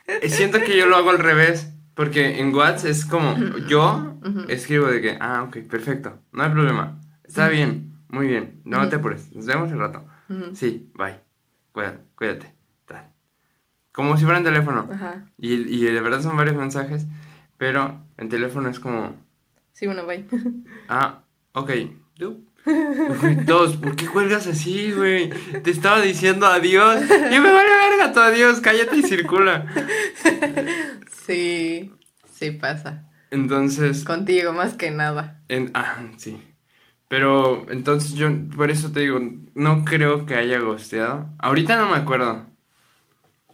[0.07, 3.37] Eh, Siento que yo lo hago al revés, porque en WhatsApp es como,
[3.68, 4.18] yo
[4.49, 8.96] escribo de que, ah, ok, perfecto, no hay problema, está bien, muy bien, no te
[8.96, 10.07] apures, nos vemos el rato.
[10.55, 11.20] Sí, bye.
[11.72, 12.55] Cuídate, cuídate.
[12.87, 13.11] Tal.
[13.92, 14.88] Como si fuera en teléfono.
[14.90, 15.27] Ajá.
[15.37, 17.05] Y, y de verdad son varios mensajes,
[17.59, 19.14] pero en teléfono es como,
[19.72, 20.25] Sí, bueno, bye.
[20.88, 21.18] ah,
[21.53, 21.70] ok.
[22.18, 22.45] tú.
[22.66, 25.31] Güey, Dos, ¿por qué cuelgas así, güey?
[25.62, 27.00] Te estaba diciendo adiós.
[27.31, 29.66] Y me vale verga tu adiós, cállate y circula.
[31.26, 31.92] Sí,
[32.35, 33.05] sí pasa.
[33.31, 35.40] Entonces, Contigo, más que nada.
[35.48, 36.40] en, ah, sí.
[37.09, 39.20] Pero entonces yo, por eso te digo,
[39.55, 41.29] no creo que haya gosteado.
[41.38, 42.46] Ahorita no me acuerdo.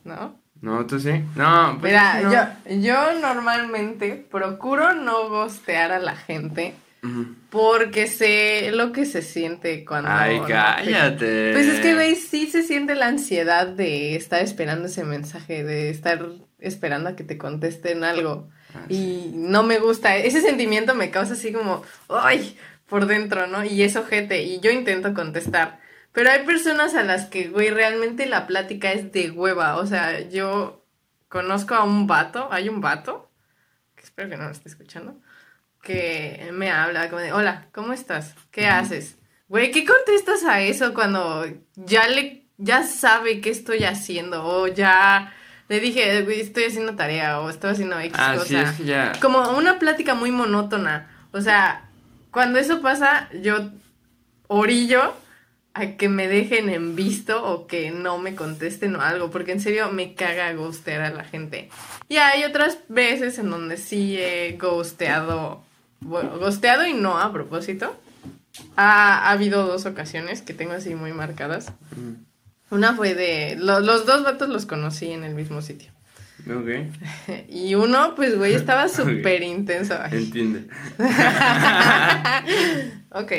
[0.04, 0.38] ¿No?
[0.60, 0.86] ¿No?
[0.86, 1.10] ¿Tú sí?
[1.36, 2.32] No, pues Mira, no.
[2.32, 7.34] yo, yo normalmente procuro no gostear a la gente Ujú.
[7.52, 10.08] Porque sé lo que se siente cuando...
[10.10, 11.52] Ay, cállate.
[11.52, 15.90] Pues es que, güey, sí se siente la ansiedad de estar esperando ese mensaje, de
[15.90, 16.26] estar
[16.60, 18.48] esperando a que te contesten algo.
[18.74, 22.56] Ah, Y no me gusta, ese sentimiento me causa así como, ¡ay!
[22.88, 23.62] por dentro, ¿no?
[23.64, 25.78] Y es ojete, y yo intento contestar.
[26.12, 29.76] Pero hay personas a las que, güey, realmente la plática es de hueva.
[29.76, 30.86] O sea, yo
[31.28, 33.30] conozco a un vato, hay un vato,
[33.94, 35.20] que espero que no lo esté escuchando,
[35.82, 38.34] que me habla como de, hola, ¿cómo estás?
[38.50, 39.16] ¿Qué haces?
[39.48, 44.44] Güey, ¿qué contestas a eso cuando ya le, ya sabe qué estoy haciendo?
[44.44, 45.34] O ya
[45.68, 48.46] le dije, estoy haciendo tarea o estoy haciendo X Ah, cosa.
[48.46, 49.12] sí, es que ya.
[49.20, 51.10] Como una plática muy monótona.
[51.32, 51.88] O sea,
[52.30, 53.70] cuando eso pasa, yo
[54.46, 55.14] orillo
[55.74, 59.60] a que me dejen en visto o que no me contesten o algo, porque en
[59.60, 61.70] serio me caga ghostear a la gente.
[62.08, 65.64] Y hay otras veces en donde sí he ghosteado,
[66.02, 67.96] bueno, ghosteado y no a propósito.
[68.76, 71.72] Ha, ha habido dos ocasiones que tengo así muy marcadas.
[71.96, 75.90] Mm, Una fue de, lo- los dos vatos los conocí en el mismo sitio.
[76.46, 76.68] Ok.
[77.48, 79.94] Y uno, pues, güey, estaba súper intenso.
[80.10, 80.66] Entiende.
[83.10, 83.32] ok.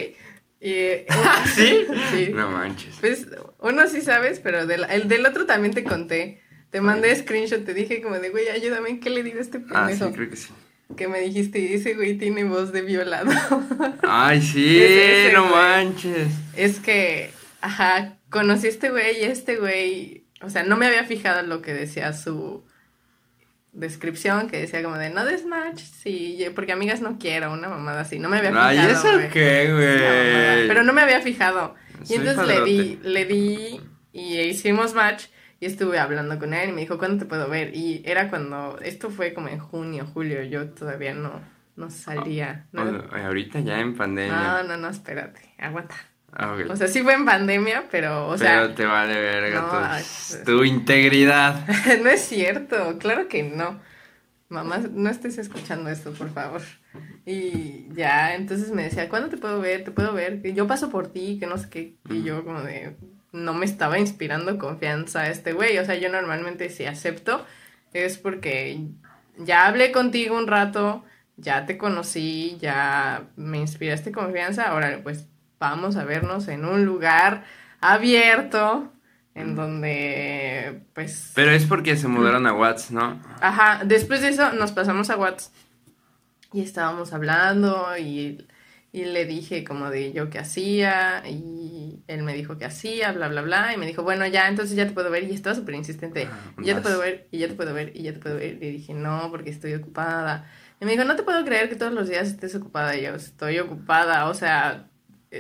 [0.60, 1.06] Y, eh,
[1.54, 1.86] ¿Sí?
[2.12, 2.32] Sí.
[2.34, 2.96] No manches.
[3.02, 3.28] Pues
[3.60, 6.42] uno sí sabes, pero del, el del otro también te conté.
[6.70, 9.88] Te mandé screenshot, te dije como de, güey, ayúdame, ¿qué le digo a este Ah,
[9.92, 10.14] sí, pendejo?
[10.14, 10.50] creo que sí.
[10.96, 13.32] Que me dijiste, ese güey tiene voz de violado.
[14.04, 15.54] Ay, sí, ese, no güey.
[15.54, 16.28] manches.
[16.56, 21.04] es que, ajá, conocí a este güey y este güey, o sea, no me había
[21.04, 22.64] fijado en lo que decía su
[23.72, 28.20] descripción, que decía como de, no desmatch, sí, porque amigas no quiero, una mamada así,
[28.20, 28.68] no me había fijado.
[28.68, 29.30] Ay, ¿eso güey.
[29.30, 30.68] qué, güey?
[30.68, 31.76] Pero no me había fijado.
[32.08, 35.26] Y entonces le di, le di y hicimos match
[35.64, 37.74] y estuve hablando con él y me dijo, ¿cuándo te puedo ver?
[37.74, 41.40] Y era cuando, esto fue como en junio, julio, yo todavía no,
[41.78, 42.66] no salía.
[42.74, 42.82] No,
[43.14, 44.36] ahorita ya en pandemia.
[44.36, 45.96] no, no, no, espérate, aguanta.
[46.34, 46.58] Ah.
[46.70, 50.58] O sea, sí fue en pandemia, pero, o sea, Pero te vale verga no, tu,
[50.58, 51.66] tu integridad.
[52.04, 53.80] no es cierto, claro que no.
[54.50, 56.62] Mamá, no estés escuchando esto, por favor.
[57.26, 59.86] Y ya, entonces me decía, ¿cuándo te puedo ver?
[59.86, 61.96] Te puedo ver, que yo paso por ti, que no sé qué.
[62.10, 62.98] Y yo como de,
[63.34, 65.78] no me estaba inspirando confianza este güey.
[65.80, 67.46] O sea, yo normalmente si acepto
[67.92, 68.80] es porque
[69.38, 71.04] ya hablé contigo un rato,
[71.36, 75.28] ya te conocí, ya me inspiraste confianza, ahora pues
[75.60, 77.44] vamos a vernos en un lugar
[77.82, 78.94] abierto
[79.36, 83.20] en donde pues Pero es porque se mudaron a Watts, ¿no?
[83.42, 85.52] Ajá, después de eso nos pasamos a WhatsApp
[86.54, 88.48] y estábamos hablando y,
[88.94, 93.28] y le dije como de yo qué hacía y él me dijo que hacía, bla,
[93.28, 95.74] bla, bla, y me dijo, bueno, ya, entonces ya te puedo ver y estaba súper
[95.74, 98.36] insistente, Ah, ya te puedo ver, y ya te puedo ver, y ya te puedo
[98.36, 100.48] ver, y dije, no, porque estoy ocupada.
[100.80, 103.16] Y me dijo, no te puedo creer que todos los días estés ocupada, y yo,
[103.16, 104.92] estoy ocupada, o sea,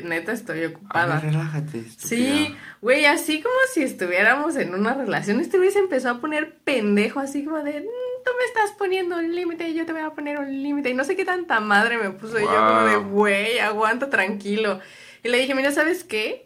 [0.02, 1.16] neta estoy A ocupada.
[1.16, 1.84] ver, relájate.
[1.98, 6.56] Sí, güey, así como si estuviéramos en una relación, este güey se empezó a poner
[6.64, 10.10] pendejo, así como de, "Mm, tú me estás poniendo un límite, yo te voy a
[10.12, 12.96] poner un límite, y no sé qué tanta madre me puso, y yo como de,
[12.98, 14.80] güey, aguanta tranquilo.
[15.24, 16.43] Y le dije, mira, ¿sabes qué?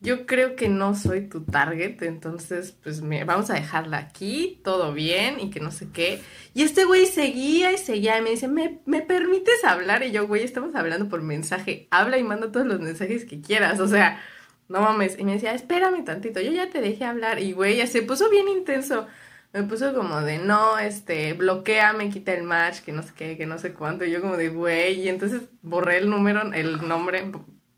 [0.00, 4.92] Yo creo que no soy tu target, entonces, pues, me, vamos a dejarla aquí, todo
[4.92, 6.20] bien, y que no sé qué.
[6.54, 10.04] Y este güey seguía y seguía, y me dice, ¿me, ¿me permites hablar?
[10.04, 13.80] Y yo, güey, estamos hablando por mensaje, habla y manda todos los mensajes que quieras,
[13.80, 14.22] o sea...
[14.68, 15.18] No mames.
[15.18, 17.40] Y me decía, espérame tantito, yo ya te dejé hablar.
[17.40, 19.06] Y güey, ya se puso bien intenso.
[19.52, 23.36] Me puso como de, no, este, bloquea, me quita el match, que no sé qué,
[23.38, 24.04] que no sé cuánto.
[24.04, 25.00] Y yo como de, güey.
[25.00, 27.32] Y entonces borré el número, el nombre,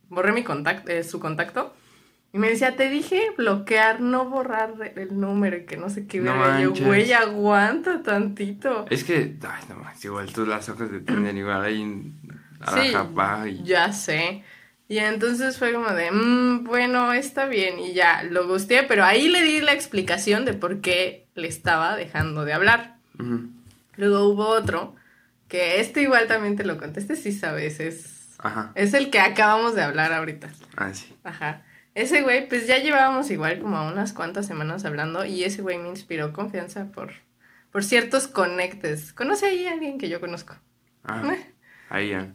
[0.08, 1.74] borré mi contacto, eh, su contacto.
[2.32, 6.20] Y me decía, te dije bloquear, no borrar el número y que no sé qué.
[6.20, 6.60] No verga".
[6.60, 8.86] Yo, güey, aguanta tantito.
[8.88, 12.92] Es que, ay, no manches, igual tú las hojas de Tinder igual ahí en Sí,
[12.94, 13.62] Arajapá y...
[13.64, 14.44] ya sé.
[14.86, 17.78] Y entonces fue como de, "Mm, bueno, está bien.
[17.78, 21.96] Y ya lo gusté, pero ahí le di la explicación de por qué le estaba
[21.96, 22.96] dejando de hablar.
[23.96, 24.94] Luego hubo otro,
[25.48, 28.72] que este igual también te lo conté, este sí sabes, es, Ajá.
[28.74, 30.48] es el que acabamos de hablar ahorita.
[30.76, 31.14] Ah, sí.
[31.24, 31.62] Ajá.
[31.94, 35.88] Ese güey, pues ya llevábamos igual como unas cuantas semanas hablando y ese güey me
[35.88, 37.12] inspiró confianza por,
[37.72, 39.12] por ciertos conectes.
[39.12, 40.54] ¿Conoce ahí a alguien que yo conozco?
[41.04, 41.52] Ah, Eh.
[41.88, 42.28] ahí ya.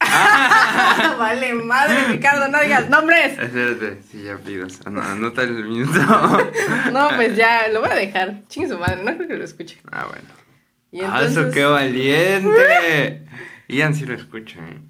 [1.18, 3.38] vale, madre, Ricardo, no digas nombres.
[3.38, 4.80] Espérate, sí, ya pidas.
[4.86, 6.00] Ano- Anota el minuto.
[6.92, 8.42] No, pues ya, lo voy a dejar.
[8.48, 9.78] Chingue su madre, no creo que lo escuche.
[9.90, 10.28] Ah, bueno.
[10.90, 11.54] Y Ah, eso entonces...
[11.54, 13.26] qué valiente.
[13.68, 14.80] Ian sí lo escucha, ¿eh?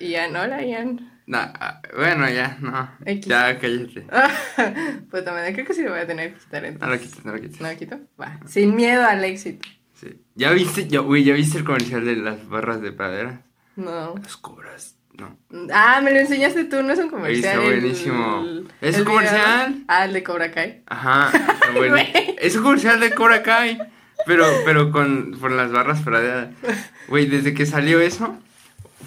[0.00, 1.07] Ian, hola Ian.
[1.28, 2.90] Nah, ah, bueno, ya, no.
[3.04, 3.26] X.
[3.26, 4.06] Ya, cállate.
[5.10, 6.88] pues también creo que sí lo voy a tener que quitar No entonces.
[6.88, 7.60] lo quites, no lo quites.
[7.60, 7.98] ¿No lo quito?
[8.20, 8.40] Va.
[8.46, 9.68] Sin miedo al éxito.
[9.92, 10.20] Sí.
[10.34, 13.42] ¿Ya viste, ya, güey, ¿ya viste el comercial de las barras de pradera?
[13.76, 14.14] No.
[14.22, 14.96] Las cobras.
[15.18, 15.36] No.
[15.72, 17.58] Ah, me lo enseñaste tú, no es un comercial.
[17.58, 18.46] Está el- buenísimo.
[18.80, 19.72] ¿Es el un comercial?
[19.72, 19.84] video.
[19.88, 20.82] Ah, el de Cobra Kai.
[20.86, 21.30] Ajá.
[21.36, 21.96] está bueno.
[22.38, 23.78] Es un comercial de Cobra Kai.
[24.26, 26.48] Pero, pero con, por las barras praderas.
[27.08, 28.36] Güey, desde que salió eso,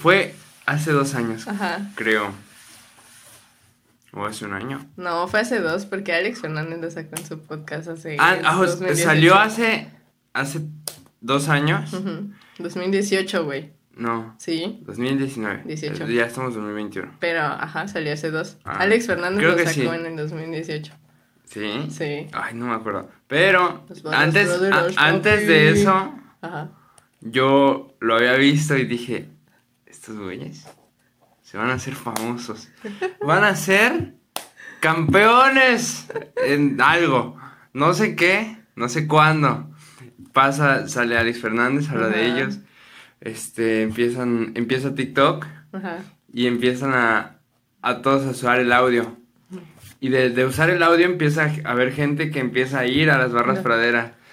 [0.01, 0.33] fue
[0.71, 1.89] hace dos años, Ajá.
[1.95, 2.31] creo.
[4.13, 4.85] O hace un año.
[4.97, 8.17] No, fue hace dos, porque Alex Fernández lo sacó en su podcast hace.
[8.19, 9.03] Ah, ah, o- 2018.
[9.07, 9.89] salió hace,
[10.33, 10.61] hace
[11.21, 11.93] dos años.
[11.93, 12.29] Ujú.
[12.59, 13.71] 2018, güey.
[13.95, 14.79] No, Sí.
[14.85, 15.63] 2019.
[15.65, 16.07] 18.
[16.07, 17.15] Ya estamos en 2021.
[17.19, 18.57] Pero, ajá, salió hace dos.
[18.65, 19.99] Ah, Alex Fernández creo lo que sacó sí.
[19.99, 20.93] en el 2018.
[21.45, 21.87] ¿Sí?
[21.89, 22.27] Sí.
[22.33, 23.09] Ay, no me acuerdo.
[23.27, 26.69] Pero antes, a- antes de eso, Ajá.
[27.21, 29.29] yo lo había visto y dije,
[30.01, 30.65] estos güeyes
[31.43, 32.69] se van a hacer famosos.
[33.23, 34.15] Van a ser
[34.79, 36.07] campeones
[36.43, 37.37] en algo.
[37.71, 39.69] No sé qué, no sé cuándo.
[40.33, 42.39] Pasa, sale Alex Fernández, habla de Ajá.
[42.39, 42.59] ellos.
[43.19, 45.99] Este, empiezan, empieza TikTok Ajá.
[46.33, 47.37] y empiezan a,
[47.83, 49.17] a todos a usar el audio.
[49.99, 53.19] Y de, de usar el audio empieza a haber gente que empieza a ir a
[53.19, 53.59] las barras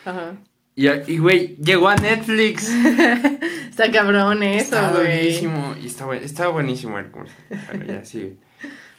[0.06, 0.32] Ajá.
[0.74, 2.72] Y, y, güey, llegó a Netflix.
[3.78, 5.04] Está cabrón eso, Está güey.
[5.06, 5.74] buenísimo.
[5.80, 7.44] Y está, buen- está buenísimo el comercial.
[7.68, 8.36] Bueno, ya sigue.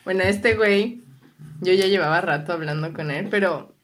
[0.06, 1.02] Bueno, este güey,
[1.60, 3.76] yo ya llevaba rato hablando con él, pero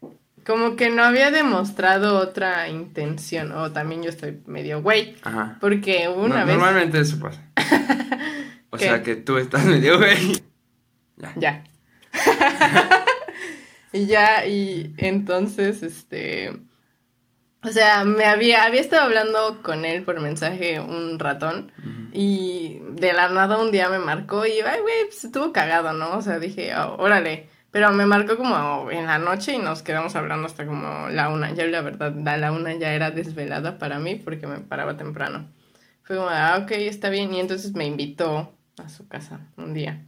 [0.46, 3.52] como que no había demostrado otra intención.
[3.52, 5.16] O también yo estoy medio güey.
[5.24, 5.58] Ajá.
[5.60, 6.56] Porque una No- vez.
[6.56, 7.42] Normalmente eso pasa.
[8.72, 8.86] O ¿Qué?
[8.86, 10.42] sea que tú estás medio güey.
[11.18, 11.34] Ya.
[11.38, 11.64] Ya.
[13.94, 16.54] y ya, y entonces, este.
[17.66, 21.72] O sea, me había, había estado hablando con él por mensaje un ratón.
[22.14, 26.16] Y de la nada un día me marcó y, ay, güey, pues estuvo cagado, ¿no?
[26.18, 27.50] O sea, dije, "Oh, órale.
[27.72, 31.52] Pero me marcó como en la noche y nos quedamos hablando hasta como la una.
[31.54, 35.50] Ya la verdad, la, la una ya era desvelada para mí porque me paraba temprano.
[36.04, 37.34] Fue como, ah, ok, está bien.
[37.34, 40.06] Y entonces me invitó a su casa un día.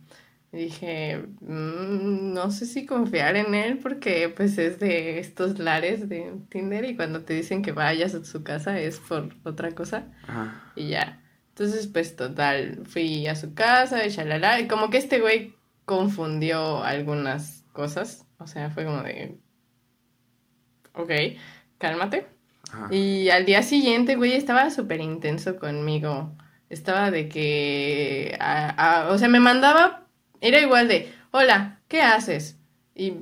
[0.54, 6.08] Y dije, "Mm, no sé si confiar en él porque pues es de estos lares
[6.08, 10.06] de Tinder y cuando te dicen que vayas a su casa es por otra cosa
[10.28, 10.72] Ajá.
[10.76, 11.22] y ya.
[11.50, 15.54] Entonces pues total, fui a su casa y shalala y como que este güey
[15.86, 19.38] confundió algunas cosas, o sea, fue como de,
[20.94, 21.12] ok,
[21.78, 22.28] cálmate.
[22.72, 22.94] Ajá.
[22.94, 26.36] Y al día siguiente, güey, estaba súper intenso conmigo.
[26.70, 30.07] Estaba de que, a- a- o sea, me mandaba,
[30.42, 32.58] era igual de, hola, ¿qué haces?
[32.96, 33.14] Y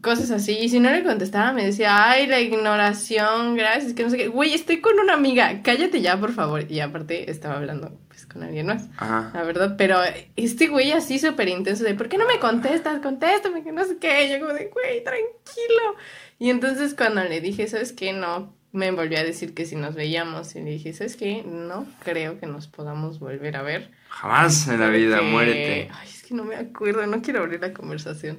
[0.00, 0.56] cosas así.
[0.58, 4.28] Y si no le contestaba, me decía, ay, la ignoración, gracias, que no sé qué.
[4.28, 6.70] Güey, estoy con una amiga, cállate ya, por favor.
[6.70, 8.88] Y aparte estaba hablando, pues, con alguien más.
[8.96, 9.30] Ajá.
[9.34, 9.98] La verdad, pero
[10.36, 13.00] este güey así súper intenso de, ¿por qué no me contestas?
[13.00, 14.30] Contéstame, que no sé qué.
[14.30, 15.96] Yo como de, güey, tranquilo.
[16.38, 18.12] Y entonces cuando le dije, ¿sabes qué?
[18.12, 20.54] No, me volvió a decir que si nos veíamos.
[20.56, 21.42] Y le dije, ¿sabes qué?
[21.46, 23.90] No creo que nos podamos volver a ver.
[24.08, 25.88] Jamás en la vida, porque- muérete.
[25.92, 28.38] Ay, es que no me acuerdo, no quiero abrir la conversación.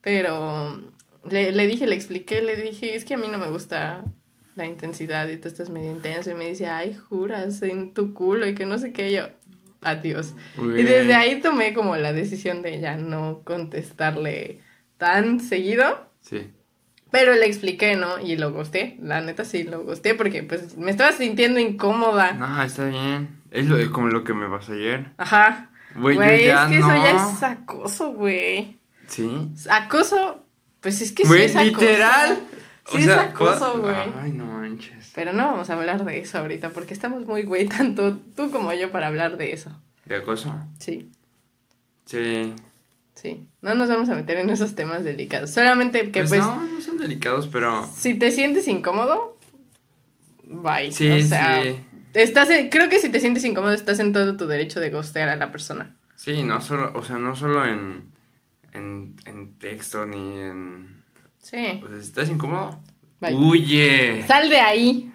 [0.00, 0.80] Pero
[1.30, 4.04] le, le dije, le expliqué, le dije, es que a mí no me gusta
[4.56, 6.30] la intensidad y tú estás medio intenso.
[6.30, 9.10] Y me dice, ay, juras en tu culo y que no sé qué.
[9.10, 9.28] Y yo,
[9.82, 10.34] adiós.
[10.56, 14.60] Y desde ahí tomé como la decisión de ya no contestarle
[14.96, 16.08] tan seguido.
[16.20, 16.50] Sí.
[17.10, 18.18] Pero le expliqué, ¿no?
[18.20, 18.96] Y lo gusté.
[19.00, 22.32] La neta sí lo gusté porque pues me estaba sintiendo incómoda.
[22.32, 23.40] No, está bien.
[23.50, 25.12] Es lo, como lo que me pasó ayer.
[25.16, 25.70] Ajá.
[25.94, 26.92] Güey, ya es que no.
[26.92, 28.76] eso ya es acoso, güey.
[29.06, 29.50] Sí.
[29.70, 30.44] Acoso,
[30.80, 31.80] pues es que sí es acoso.
[31.80, 32.38] literal.
[32.90, 33.94] Sí es acoso, güey.
[34.20, 35.12] Ay, no manches.
[35.14, 38.72] Pero no vamos a hablar de eso ahorita porque estamos muy güey, tanto tú como
[38.74, 39.70] yo, para hablar de eso.
[40.04, 40.54] ¿De acoso?
[40.78, 41.10] Sí,
[42.04, 42.54] Sí.
[43.20, 43.46] Sí.
[43.62, 45.50] No nos vamos a meter en esos temas delicados.
[45.50, 47.86] Solamente que Pues, pues, no, no son delicados, pero.
[47.94, 49.38] si te sientes incómodo,
[50.44, 50.92] bye.
[50.92, 51.80] Sí, o sea, sí.
[52.14, 55.28] Estás en- creo que si te sientes incómodo estás en todo tu derecho de ghostear
[55.28, 55.96] a la persona.
[56.16, 58.10] Sí, no solo, o sea, no solo en,
[58.72, 61.02] en, en texto ni en...
[61.38, 61.80] Sí.
[61.90, 62.80] Si estás incómodo,
[63.20, 63.34] Bye.
[63.34, 64.24] huye.
[64.26, 65.12] Sal de ahí.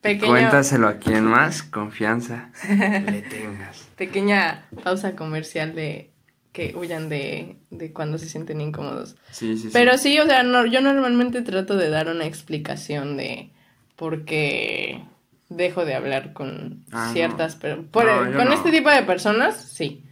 [0.00, 3.88] Pequeño, Cuéntaselo a quien más confianza le tengas.
[3.96, 6.10] pequeña pausa comercial de
[6.56, 9.16] que huyan de, de cuando se sienten incómodos.
[9.30, 9.70] Sí, sí, sí.
[9.74, 13.50] Pero sí, o sea, no, yo normalmente trato de dar una explicación de
[13.94, 15.04] por qué
[15.50, 17.12] dejo de hablar con Ah, no.
[17.12, 17.56] ciertas.
[17.56, 20.02] Por- No, yo con este tipo de personas, sí.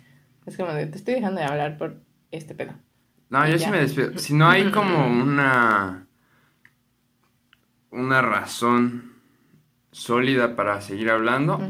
[0.44, 1.96] Es como de, te estoy dejando de hablar por
[2.30, 2.74] este pedo.
[3.30, 3.70] No, yo sí Ya.
[3.70, 4.18] me despido.
[4.18, 6.07] Si no hay como una...
[7.90, 9.14] Una razón
[9.92, 11.61] sólida para seguir hablando,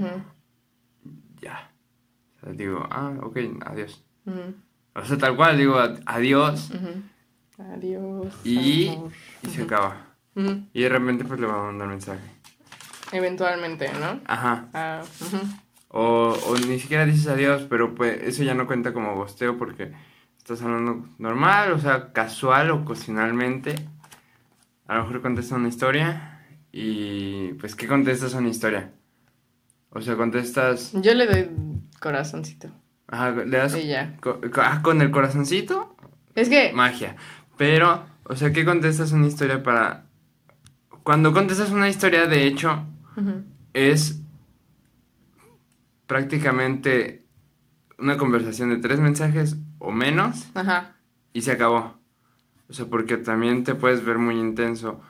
[1.40, 1.70] ya.
[2.36, 4.02] O sea, digo, ah, ok, adiós.
[4.26, 4.54] ujú,
[4.94, 6.70] O sea, tal cual, digo, ad- adiós.
[7.58, 8.34] Adiós.
[8.44, 9.12] y, amor.
[9.42, 9.96] y se acaba.
[10.72, 12.20] Y de repente pues le va a mandar mensaje.
[13.12, 14.20] Eventualmente, ¿no?
[14.26, 14.68] Ajá.
[14.74, 15.02] Ah.
[15.88, 19.92] O, o ni siquiera dices adiós, pero pues eso ya no cuenta como gosteo porque
[20.38, 23.74] estás hablando normal, o sea, casual o ocasionalmente.
[24.88, 28.90] A lo mejor contestas una historia y pues ¿qué contestas a una historia?
[29.90, 31.50] O sea, contestas, Yo le doy
[32.00, 32.68] corazoncito.
[33.08, 34.16] Ajá, le das Y ya.
[34.56, 35.96] ah, con el corazoncito,
[36.34, 37.16] Es que, magia.
[37.56, 40.06] Pero, o sea, ¿qué contestas una historia para...
[41.02, 42.82] Cuando contestas una historia, de hecho,
[43.74, 44.20] es
[46.06, 47.24] prácticamente
[47.98, 50.96] una conversación de tres mensajes o menos ajá.
[51.32, 51.94] y se acabó.
[52.68, 55.00] O sea, porque también te puedes ver muy intenso.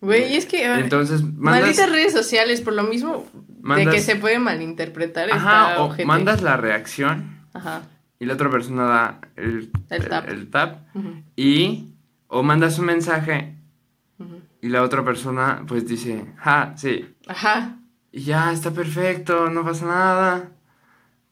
[0.00, 0.64] Güey, es que...
[0.64, 1.62] Entonces, mandas...
[1.62, 5.30] Malditas redes sociales, por lo mismo de mandas- que se puede malinterpretar.
[5.32, 7.82] Ajá, está o mandas la reacción Ajá.
[8.18, 10.28] y la otra persona da el, El tap.
[10.28, 11.92] el tap ujú, y...
[12.28, 13.54] O mandas un mensaje
[14.60, 17.14] y la otra persona pues dice, ja, sí.
[17.28, 17.76] Ajá.
[18.10, 20.48] Y ya, está perfecto, no pasa nada.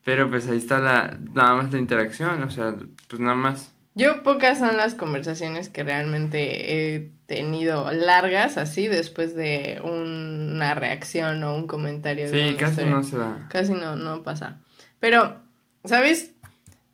[0.04, 2.76] Pero pues ahí está la, nada más la interacción, o sea,
[3.08, 3.72] pues nada más.
[3.96, 11.42] Yo pocas son las conversaciones que realmente he tenido largas así después de una reacción
[11.44, 12.28] o un comentario.
[12.28, 13.48] Sí, casi no se da.
[13.50, 14.60] Casi no, no pasa.
[15.00, 15.40] Pero,
[15.84, 16.34] ¿sabes?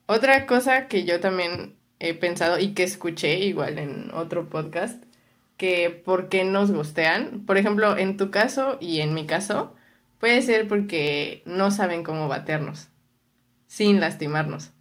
[0.07, 5.05] Otra cosa que yo también he pensado y que escuché igual en otro podcast,
[5.57, 7.45] que por qué nos gustean.
[7.47, 9.75] Por ejemplo, en tu caso y en mi caso,
[10.19, 12.89] puede ser porque no saben cómo batearnos,
[13.67, 14.73] sin lastimarnos.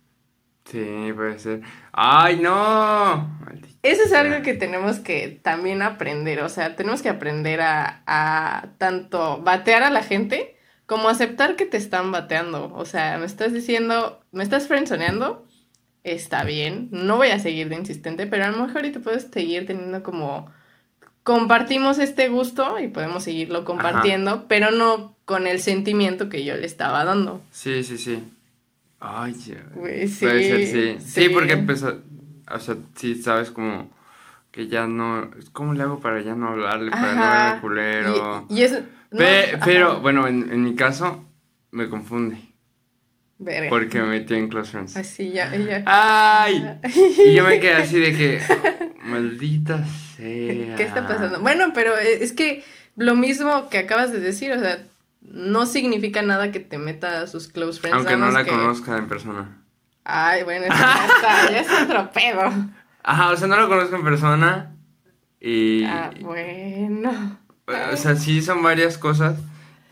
[0.66, 1.62] Sí, puede ser.
[1.92, 3.40] ¡Ay, no!
[3.82, 8.70] Eso es algo que tenemos que también aprender, o sea, tenemos que aprender a, a
[8.78, 12.74] tanto batear a la gente como aceptar que te están bateando.
[12.74, 15.46] O sea, me estás diciendo, me estás frenzoneando,
[16.04, 19.28] está bien, no voy a seguir de insistente, pero a lo mejor y te puedes
[19.32, 20.52] seguir teniendo como
[21.24, 26.66] compartimos este gusto y podemos seguirlo compartiendo, pero no con el sentimiento que yo le
[26.66, 27.42] estaba dando.
[27.52, 28.24] Sí, sí, sí.
[29.00, 29.36] Ay.
[29.76, 31.06] Güey, sí, Puede ser, sí.
[31.06, 31.30] Sí, sí.
[31.30, 32.02] porque empezó.
[32.52, 33.90] O sea, sí, sabes como
[34.52, 35.30] que ya no.
[35.54, 36.92] ¿Cómo le hago para ya no hablarle?
[36.92, 37.62] Para no Ajá.
[37.62, 38.46] culero.
[38.50, 39.66] Y, y no, Pe- ajá.
[39.66, 41.26] pero, bueno, en, en mi caso,
[41.72, 42.38] me confunde.
[43.42, 43.70] Verga.
[43.70, 44.98] Porque me metí en Close Friends.
[44.98, 45.84] Así ya, ya.
[45.86, 46.78] ¡Ay!
[47.26, 48.42] Y yo me quedé así de que.
[49.04, 50.76] Maldita sea.
[50.76, 51.40] ¿Qué está pasando?
[51.40, 52.64] Bueno, pero e, es que
[52.98, 54.84] lo mismo que acabas de decir, o sea,
[55.22, 57.98] no significa nada que te meta a sus close friends.
[57.98, 59.59] Aunque no la que- conozca en persona.
[60.12, 62.42] Ay, bueno, eso ya está, ya es otro pedo.
[63.04, 64.76] Ajá, o sea, no lo conozco en persona.
[65.40, 65.84] Y.
[65.86, 67.38] Ah, bueno.
[67.92, 69.38] O sea, sí son varias cosas.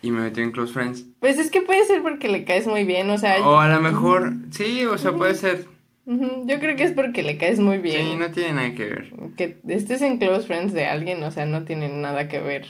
[0.02, 1.06] Y me metí en Close Friends.
[1.20, 3.80] Pues es que puede ser porque le caes muy bien, o sea, O a lo
[3.80, 4.34] mejor.
[4.52, 5.66] Sí, o sea, puede ser.
[6.06, 8.12] yo creo que es porque le caes muy bien.
[8.12, 9.14] Sí, no tiene nada que ver.
[9.36, 12.66] Que estés en close friends de alguien, o sea, no tiene nada que ver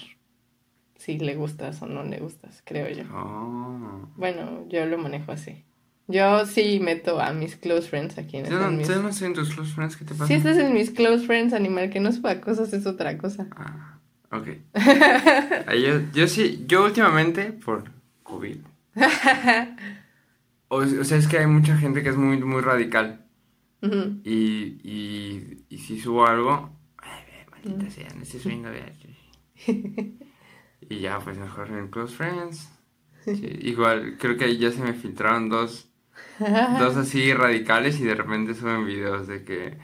[0.95, 3.03] si le gustas o no le gustas, creo yo.
[3.13, 4.09] Oh.
[4.15, 5.66] Bueno, yo lo manejo así.
[6.07, 8.87] Yo sí meto a mis close friends aquí en Yo no, mis...
[8.87, 10.27] no estoy en tus Close Friends, ¿qué te pasa?
[10.27, 13.47] Si estás en mis close friends, animal, que no suba cosas es otra cosa.
[13.51, 13.99] Ah,
[14.31, 14.47] ok.
[15.83, 17.91] Yo, yo sí, yo últimamente, por
[18.23, 18.57] COVID.
[20.69, 23.25] O, o sea, es que hay mucha gente que es muy, muy radical.
[23.81, 27.71] Y, y, y si subo algo, ay, ve, Mm.
[27.77, 28.69] maldita sea, no estoy subiendo.
[30.89, 32.69] Y ya, pues mejor en Close Friends.
[33.23, 35.86] Sí, igual, creo que ahí ya se me filtraron dos,
[36.79, 39.77] dos así radicales y de repente suben videos de que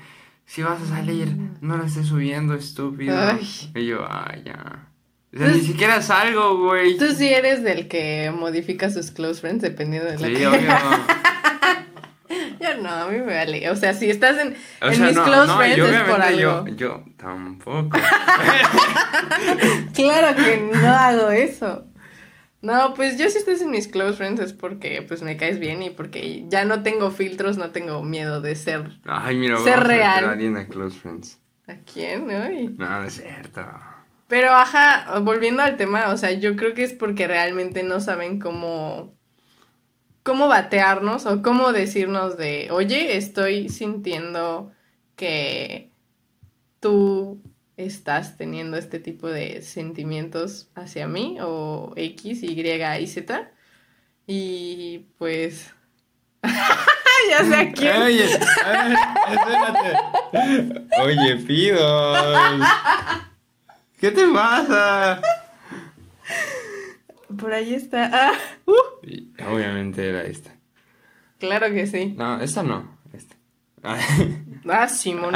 [0.45, 3.17] si vas a salir, no lo estés subiendo, estúpido.
[3.17, 3.71] Ay.
[3.75, 4.87] Y yo, ay, ya.
[5.33, 6.97] O sea, ni siquiera salgo, güey.
[6.97, 10.47] Tú sí eres del que modifica sus close friends dependiendo de la Sí, que...
[10.47, 10.59] obvio.
[12.59, 13.69] Yo no, a mí me vale.
[13.69, 16.21] O sea, si estás en, O en sea, mis no, close no, friends es por
[16.21, 16.39] algo.
[16.39, 17.97] yo, yo tampoco.
[19.93, 21.85] Claro que no hago eso.
[22.63, 25.83] No, pues yo si estás en mis close friends es porque pues me caes bien
[25.83, 29.83] y porque ya no tengo filtros, no tengo miedo de ser Ay, mira, Ser vamos
[29.83, 30.25] a real.
[30.25, 31.39] a alguien a Close Friends.
[31.67, 32.69] a quién, Ay.
[32.77, 33.61] No, no es cierto.
[34.27, 38.39] Pero ajá, volviendo al tema, o sea, yo creo que es porque realmente no saben
[38.39, 39.13] cómo
[40.23, 44.71] cómo batearnos o cómo decirnos de, "Oye, estoy sintiendo
[45.15, 45.91] que
[46.79, 47.41] tú
[47.77, 53.51] estás teniendo este tipo de sentimientos hacia mí o X, Y y Z."
[54.25, 55.73] Y pues
[57.29, 58.01] ya sé a quién.
[58.01, 59.97] Oye, espérate.
[61.01, 62.13] Oye, pido.
[63.99, 65.21] ¿Qué te pasa?
[67.37, 68.09] Por ahí está.
[68.11, 68.33] Ah,
[68.65, 70.51] uh, Y obviamente era esta.
[71.39, 72.13] claro que sí.
[72.17, 72.97] No, esta no.
[73.13, 73.35] Esta.
[73.83, 75.33] Ah, Simón.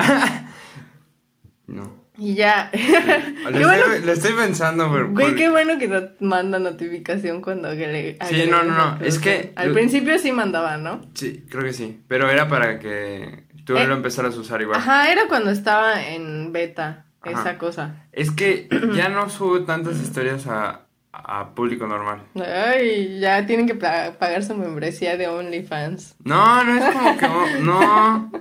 [1.68, 2.07] no.
[2.18, 2.72] Y ya.
[2.74, 5.10] Lo qué estoy, bueno, lo estoy pensando, pero.
[5.12, 8.18] güey, qué bueno que no manda notificación cuando le.
[8.28, 11.02] Sí, no, no, no, es que- Al principio sí mandaba, ¿no?
[11.14, 12.02] Sí, creo que sí.
[12.08, 14.80] Pero era para que tú Eh, lo empezaras a usar igual.
[14.80, 17.40] Ajá, era cuando estaba en beta, Ajá.
[17.42, 18.08] esa cosa.
[18.12, 22.24] Es que ya no subo tantas historias a, a público normal.
[22.36, 26.16] Ay, ya tienen que pa- pagar su membresía de OnlyFans.
[26.24, 27.60] No, no es como que.
[27.62, 28.32] no.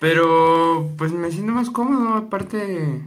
[0.00, 3.00] Pero pues me siento más cómodo, aparte.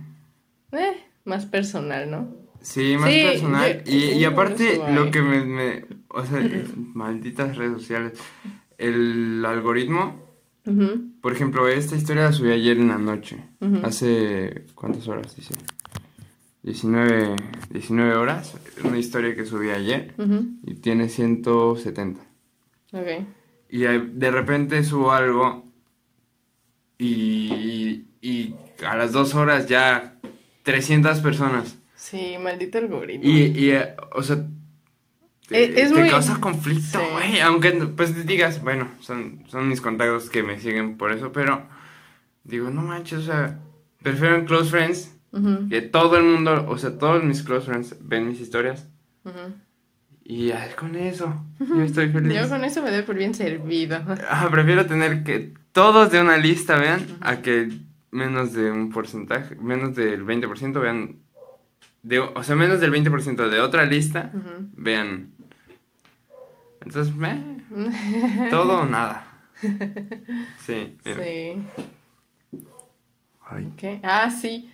[0.78, 2.36] Eh, más personal, ¿no?
[2.62, 3.84] Sí, más Sí, personal.
[3.84, 6.40] yo- y, aparte, lo que me, me- O sea,
[6.94, 8.20] malditas redes sociales.
[8.78, 10.24] El algoritmo.
[11.22, 13.38] Por ejemplo, esta historia la subí ayer en la noche.
[13.84, 14.66] Hace.
[14.74, 15.36] ¿Cuántas horas?
[15.36, 15.54] Dice.
[16.64, 17.36] 19,
[17.70, 18.56] 19 horas.
[18.84, 20.14] Una historia que subí ayer.
[20.64, 22.22] Y tiene 170.
[22.94, 23.08] Ok.
[23.70, 25.66] Y de de repente subo algo.
[26.98, 28.56] Y, y
[28.86, 30.15] a las dos horas ya
[30.66, 31.78] 300 personas.
[31.96, 33.24] Sí, maldito algoritmo.
[33.24, 34.38] Y, y eh, o sea,
[35.48, 37.06] te, Eh, es te muy- causa conflicto, Sí.
[37.14, 37.40] güey.
[37.40, 41.68] Aunque pues digas, bueno, son, son mis contactos que me siguen por eso, pero
[42.44, 43.60] digo, no manches, o sea,
[44.04, 47.98] prefiero en Close Friends Ujú, Que todo el mundo, o sea, todos mis close friends
[48.00, 48.88] ven mis historias.
[49.26, 49.54] ujú.
[50.24, 52.34] Y ay, con eso, yo estoy feliz.
[52.42, 54.02] Yo con eso me doy por bien servido.
[54.30, 57.70] Ah, prefiero tener que todos de una lista vean a que
[58.16, 61.20] menos de un porcentaje, menos del 20% vean,
[62.02, 64.32] de, o sea, menos del 20% de otra lista
[64.74, 65.34] vean.
[66.82, 67.58] Entonces, meh,
[68.50, 69.28] todo o nada.
[70.66, 71.24] Sí, mira.
[71.24, 71.64] Sí.
[73.48, 74.00] Ay, ¿Qué?
[74.04, 74.72] Ah, sí.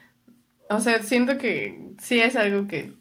[0.69, 2.93] O sea, siento que sí es algo que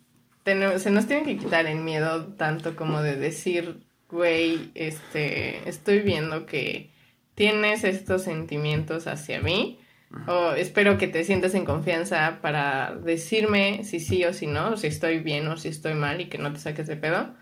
[0.43, 6.01] tenemos, se nos tiene que quitar el miedo tanto como de decir, güey, este, estoy
[6.01, 6.91] viendo que
[7.35, 9.79] tienes estos sentimientos hacia mí.
[10.27, 14.87] O espero que te sientas en confianza para decirme si sí o si no, si
[14.87, 17.35] estoy bien o si estoy mal y que no te saques de pedo.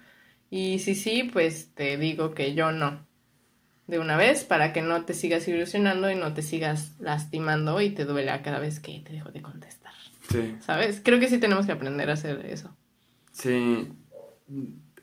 [0.50, 3.06] Y si sí, pues te digo que yo no.
[3.86, 7.90] De una vez para que no te sigas ilusionando y no te sigas lastimando y
[7.90, 9.94] te duela cada vez que te dejo de contestar.
[10.28, 11.00] sí, ¿Sabes?
[11.04, 12.76] Creo que sí tenemos que aprender a hacer eso.
[13.32, 13.88] sí.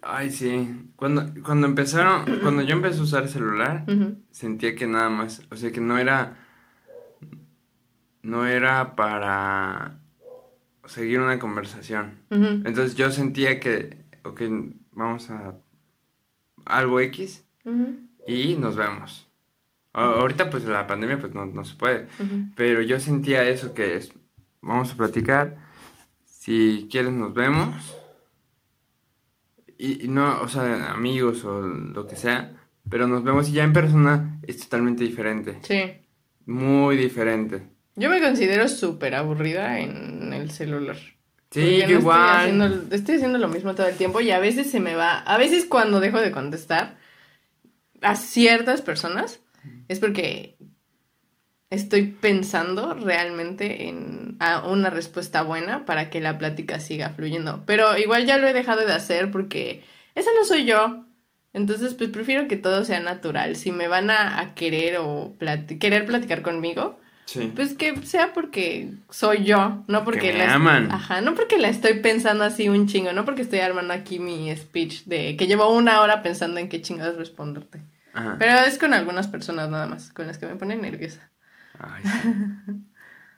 [0.01, 0.91] Ay, sí.
[0.95, 5.55] Cuando, cuando empezaron, cuando yo empecé a usar celular, Ujú, sentía que nada más, o
[5.55, 6.37] sea, que no era,
[8.25, 9.99] no era para
[10.85, 12.19] seguir una conversación.
[12.29, 14.41] Entonces yo sentía que, ok,
[14.91, 15.55] vamos a
[16.65, 17.45] algo X
[18.27, 19.27] y nos vemos.
[19.93, 22.07] Ahorita pues la pandemia pues no, no se puede,
[22.55, 24.11] pero yo sentía eso que es,
[24.61, 25.57] vamos a platicar,
[26.25, 27.95] si quieres nos vemos.
[29.77, 32.55] Y, y no, o sea, amigos o lo que sea,
[32.89, 35.59] pero nos vemos y ya en persona es totalmente diferente.
[35.63, 35.93] Sí.
[36.45, 37.74] Muy diferente.
[37.95, 40.97] Yo me considero súper aburrida en el celular.
[41.51, 42.19] Sí, Porque yo no igual.
[42.49, 45.19] Estoy haciendo, estoy haciendo lo mismo todo el tiempo y a veces se me va.
[45.19, 46.97] A veces cuando dejo de contestar
[48.01, 49.39] a ciertas personas
[49.87, 50.57] es porque
[51.69, 57.63] estoy pensando realmente en a una respuesta buena para que la plática siga fluyendo.
[57.65, 59.83] Pero igual ya lo he dejado de hacer porque
[60.13, 61.05] esa no soy yo.
[61.53, 63.55] Entonces, pues prefiero que todo sea natural.
[63.55, 67.51] Si me van a, a querer o plati- querer platicar conmigo, Sí.
[67.55, 70.91] pues que sea porque soy yo, no porque me la aman.
[70.91, 74.55] Ajá, no porque la estoy pensando así un chingo, no porque estoy armando aquí mi
[74.55, 77.81] speech de que llevo una hora pensando en qué chingados responderte.
[78.13, 78.35] Ajá.
[78.37, 81.29] Pero es con algunas personas nada más, con las que me ponen nerviosa.
[81.79, 82.29] Ay, sí.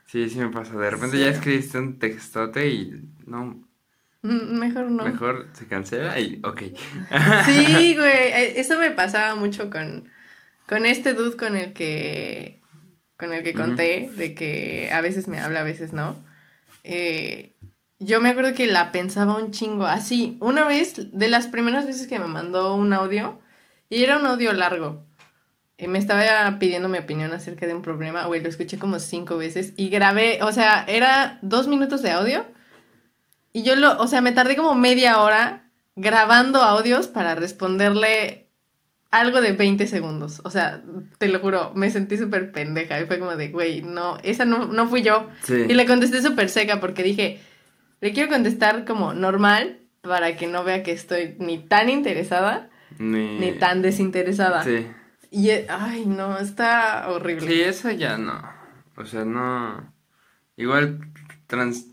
[0.10, 0.78] Sí, sí me pasa.
[0.78, 3.62] De repente ya escribiste un textote y no,
[4.24, 5.04] Mm, Mejor no.
[5.06, 6.62] mejor se cancela y ok.
[7.46, 10.10] Sí, güey, eh, eso me pasaba mucho con,
[10.68, 12.60] con este dude con el que
[13.18, 16.16] con el que conté, de que a veces me habla, a veces no.
[16.84, 17.56] Eh,
[18.00, 19.86] yo me acuerdo que la pensaba un chingo.
[19.88, 23.40] Así, una vez, de las primeras veces que me mandó un audio,
[23.90, 25.04] y era un audio largo.
[25.78, 29.38] eh, me estaba pidiendo mi opinión acerca de un problema, güey, lo escuché como cinco
[29.38, 32.46] veces y grabé, o sea, era dos minutos de audio
[33.54, 38.47] y yo lo, o sea, me tardé como media hora grabando audios para responderle
[39.20, 40.42] algo de 20 segundos.
[40.44, 40.82] O sea,
[41.18, 44.66] te lo juro, me sentí súper pendeja y fue como de, güey, no, esa no,
[44.66, 45.30] no fui yo.
[45.44, 45.66] Sí.
[45.68, 47.40] Y le contesté súper seca porque dije,
[48.02, 53.40] le quiero contestar como normal para que no vea que estoy ni tan interesada Ni,
[53.40, 54.64] ni tan desinteresada.
[54.64, 54.88] Sí.
[55.32, 57.48] Y, ay, no, está horrible.
[57.48, 58.42] Sí, eso ya no.
[58.96, 59.94] O sea, no.
[60.56, 61.00] Igual,
[61.48, 61.88] trans.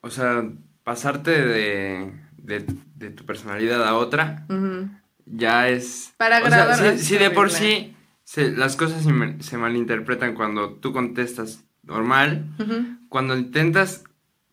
[0.00, 0.44] O sea,
[0.84, 2.64] pasarte de, de,
[2.94, 4.88] de tu personalidad a otra Ujú.
[5.26, 6.12] Ya es.
[6.16, 10.70] Para sea, agradar si, de por sí se- las cosas se, mal- se malinterpretan cuando
[10.74, 12.46] tú contestas normal,
[13.08, 14.02] cuando intentas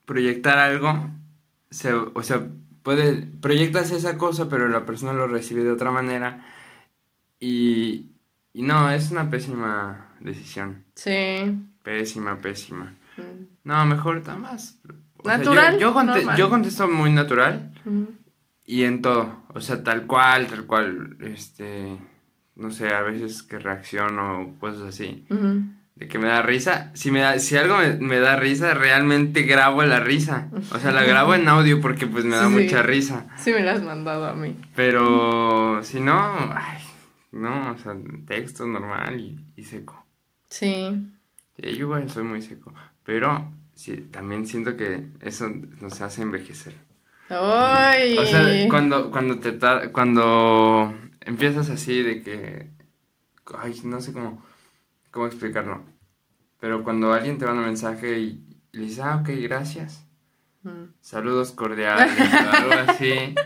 [0.06, 1.10] proyectar algo,
[1.72, 2.46] se, o sea,
[2.84, 6.46] puede, proyectas esa cosa, pero la persona lo recibe de otra manera.
[7.40, 8.08] Y,
[8.54, 10.84] y no, es una pésima decisión.
[10.96, 11.58] Sí.
[11.84, 12.94] Pésima, pésima.
[13.18, 13.46] Mm.
[13.64, 14.80] No, mejor nada más.
[15.18, 16.38] O sea, Natural, yo, yo, conte- normal.
[16.38, 17.72] yo contesto muy natural.
[18.66, 19.44] Y en todo.
[19.50, 21.18] O sea, tal cual, tal cual.
[21.22, 21.98] Este,
[22.56, 25.26] no sé, a veces que reacciono o cosas así.
[25.96, 26.92] De que me da risa.
[26.96, 30.50] Si, me da, si algo me, me da risa, realmente grabo la risa.
[30.72, 32.54] O sea, la grabo en audio porque pues me da Sí.
[32.54, 33.28] mucha risa.
[33.38, 34.56] Sí me la has mandado a mí.
[34.76, 36.82] Pero si no, ay,
[37.32, 37.96] no, o sea,
[38.26, 40.04] texto normal y, y seco.
[40.50, 41.08] Sí.
[41.56, 42.74] Sí, yo igual soy muy seco.
[43.04, 45.48] Pero sí, también siento que eso
[45.82, 46.74] nos hace envejecer.
[47.30, 48.18] ¡Ay!
[48.18, 49.58] O sea, cuando, cuando te
[49.92, 52.68] cuando empiezas así de que.
[53.58, 54.44] Ay, no sé cómo,
[55.12, 55.84] cómo explicarlo.
[56.60, 60.06] Pero cuando alguien te manda un mensaje y le dices, ah, ok, gracias.
[60.64, 63.36] Mm, Saludos cordiales o algo así.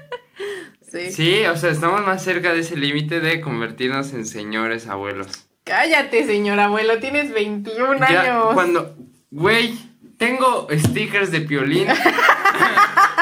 [0.89, 1.11] Sí.
[1.11, 5.45] Sí, o sea, estamos más cerca de ese límite de convertirnos en señores abuelos.
[5.65, 8.53] Cállate, señor abuelo, tienes 21 Ya, años.
[8.53, 8.95] cuando,
[9.29, 9.77] güey,
[10.17, 11.87] tengo stickers de piolín.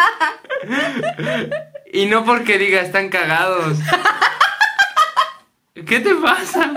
[1.93, 3.77] y no porque diga están cagados.
[5.87, 6.73] ¿Qué te pasa?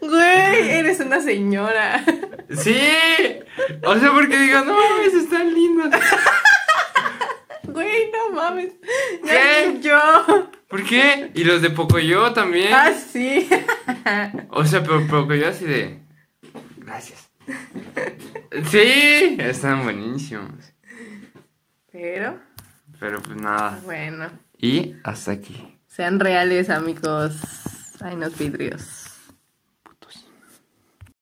[0.00, 2.04] Güey, eres una señora.
[2.50, 2.80] Sí.
[3.84, 5.90] O sea, porque digo, no mames, están lindos.
[7.64, 8.72] Güey, no mames.
[9.24, 9.78] Ya ¿Qué?
[9.82, 10.50] yo.
[10.68, 11.30] ¿Por qué?
[11.34, 12.72] Y los de Pocoyo también.
[12.72, 13.48] Ah, sí.
[14.50, 15.98] O sea, pero Pocoyo así de.
[16.78, 17.28] Gracias.
[18.70, 20.72] Sí, están buenísimos.
[21.92, 22.38] Pero,
[23.00, 23.78] Pero pues nada.
[23.84, 24.28] bueno.
[24.58, 25.78] Y hasta aquí.
[25.86, 27.36] Sean reales, amigos.
[28.00, 28.97] Hay unos vidrios.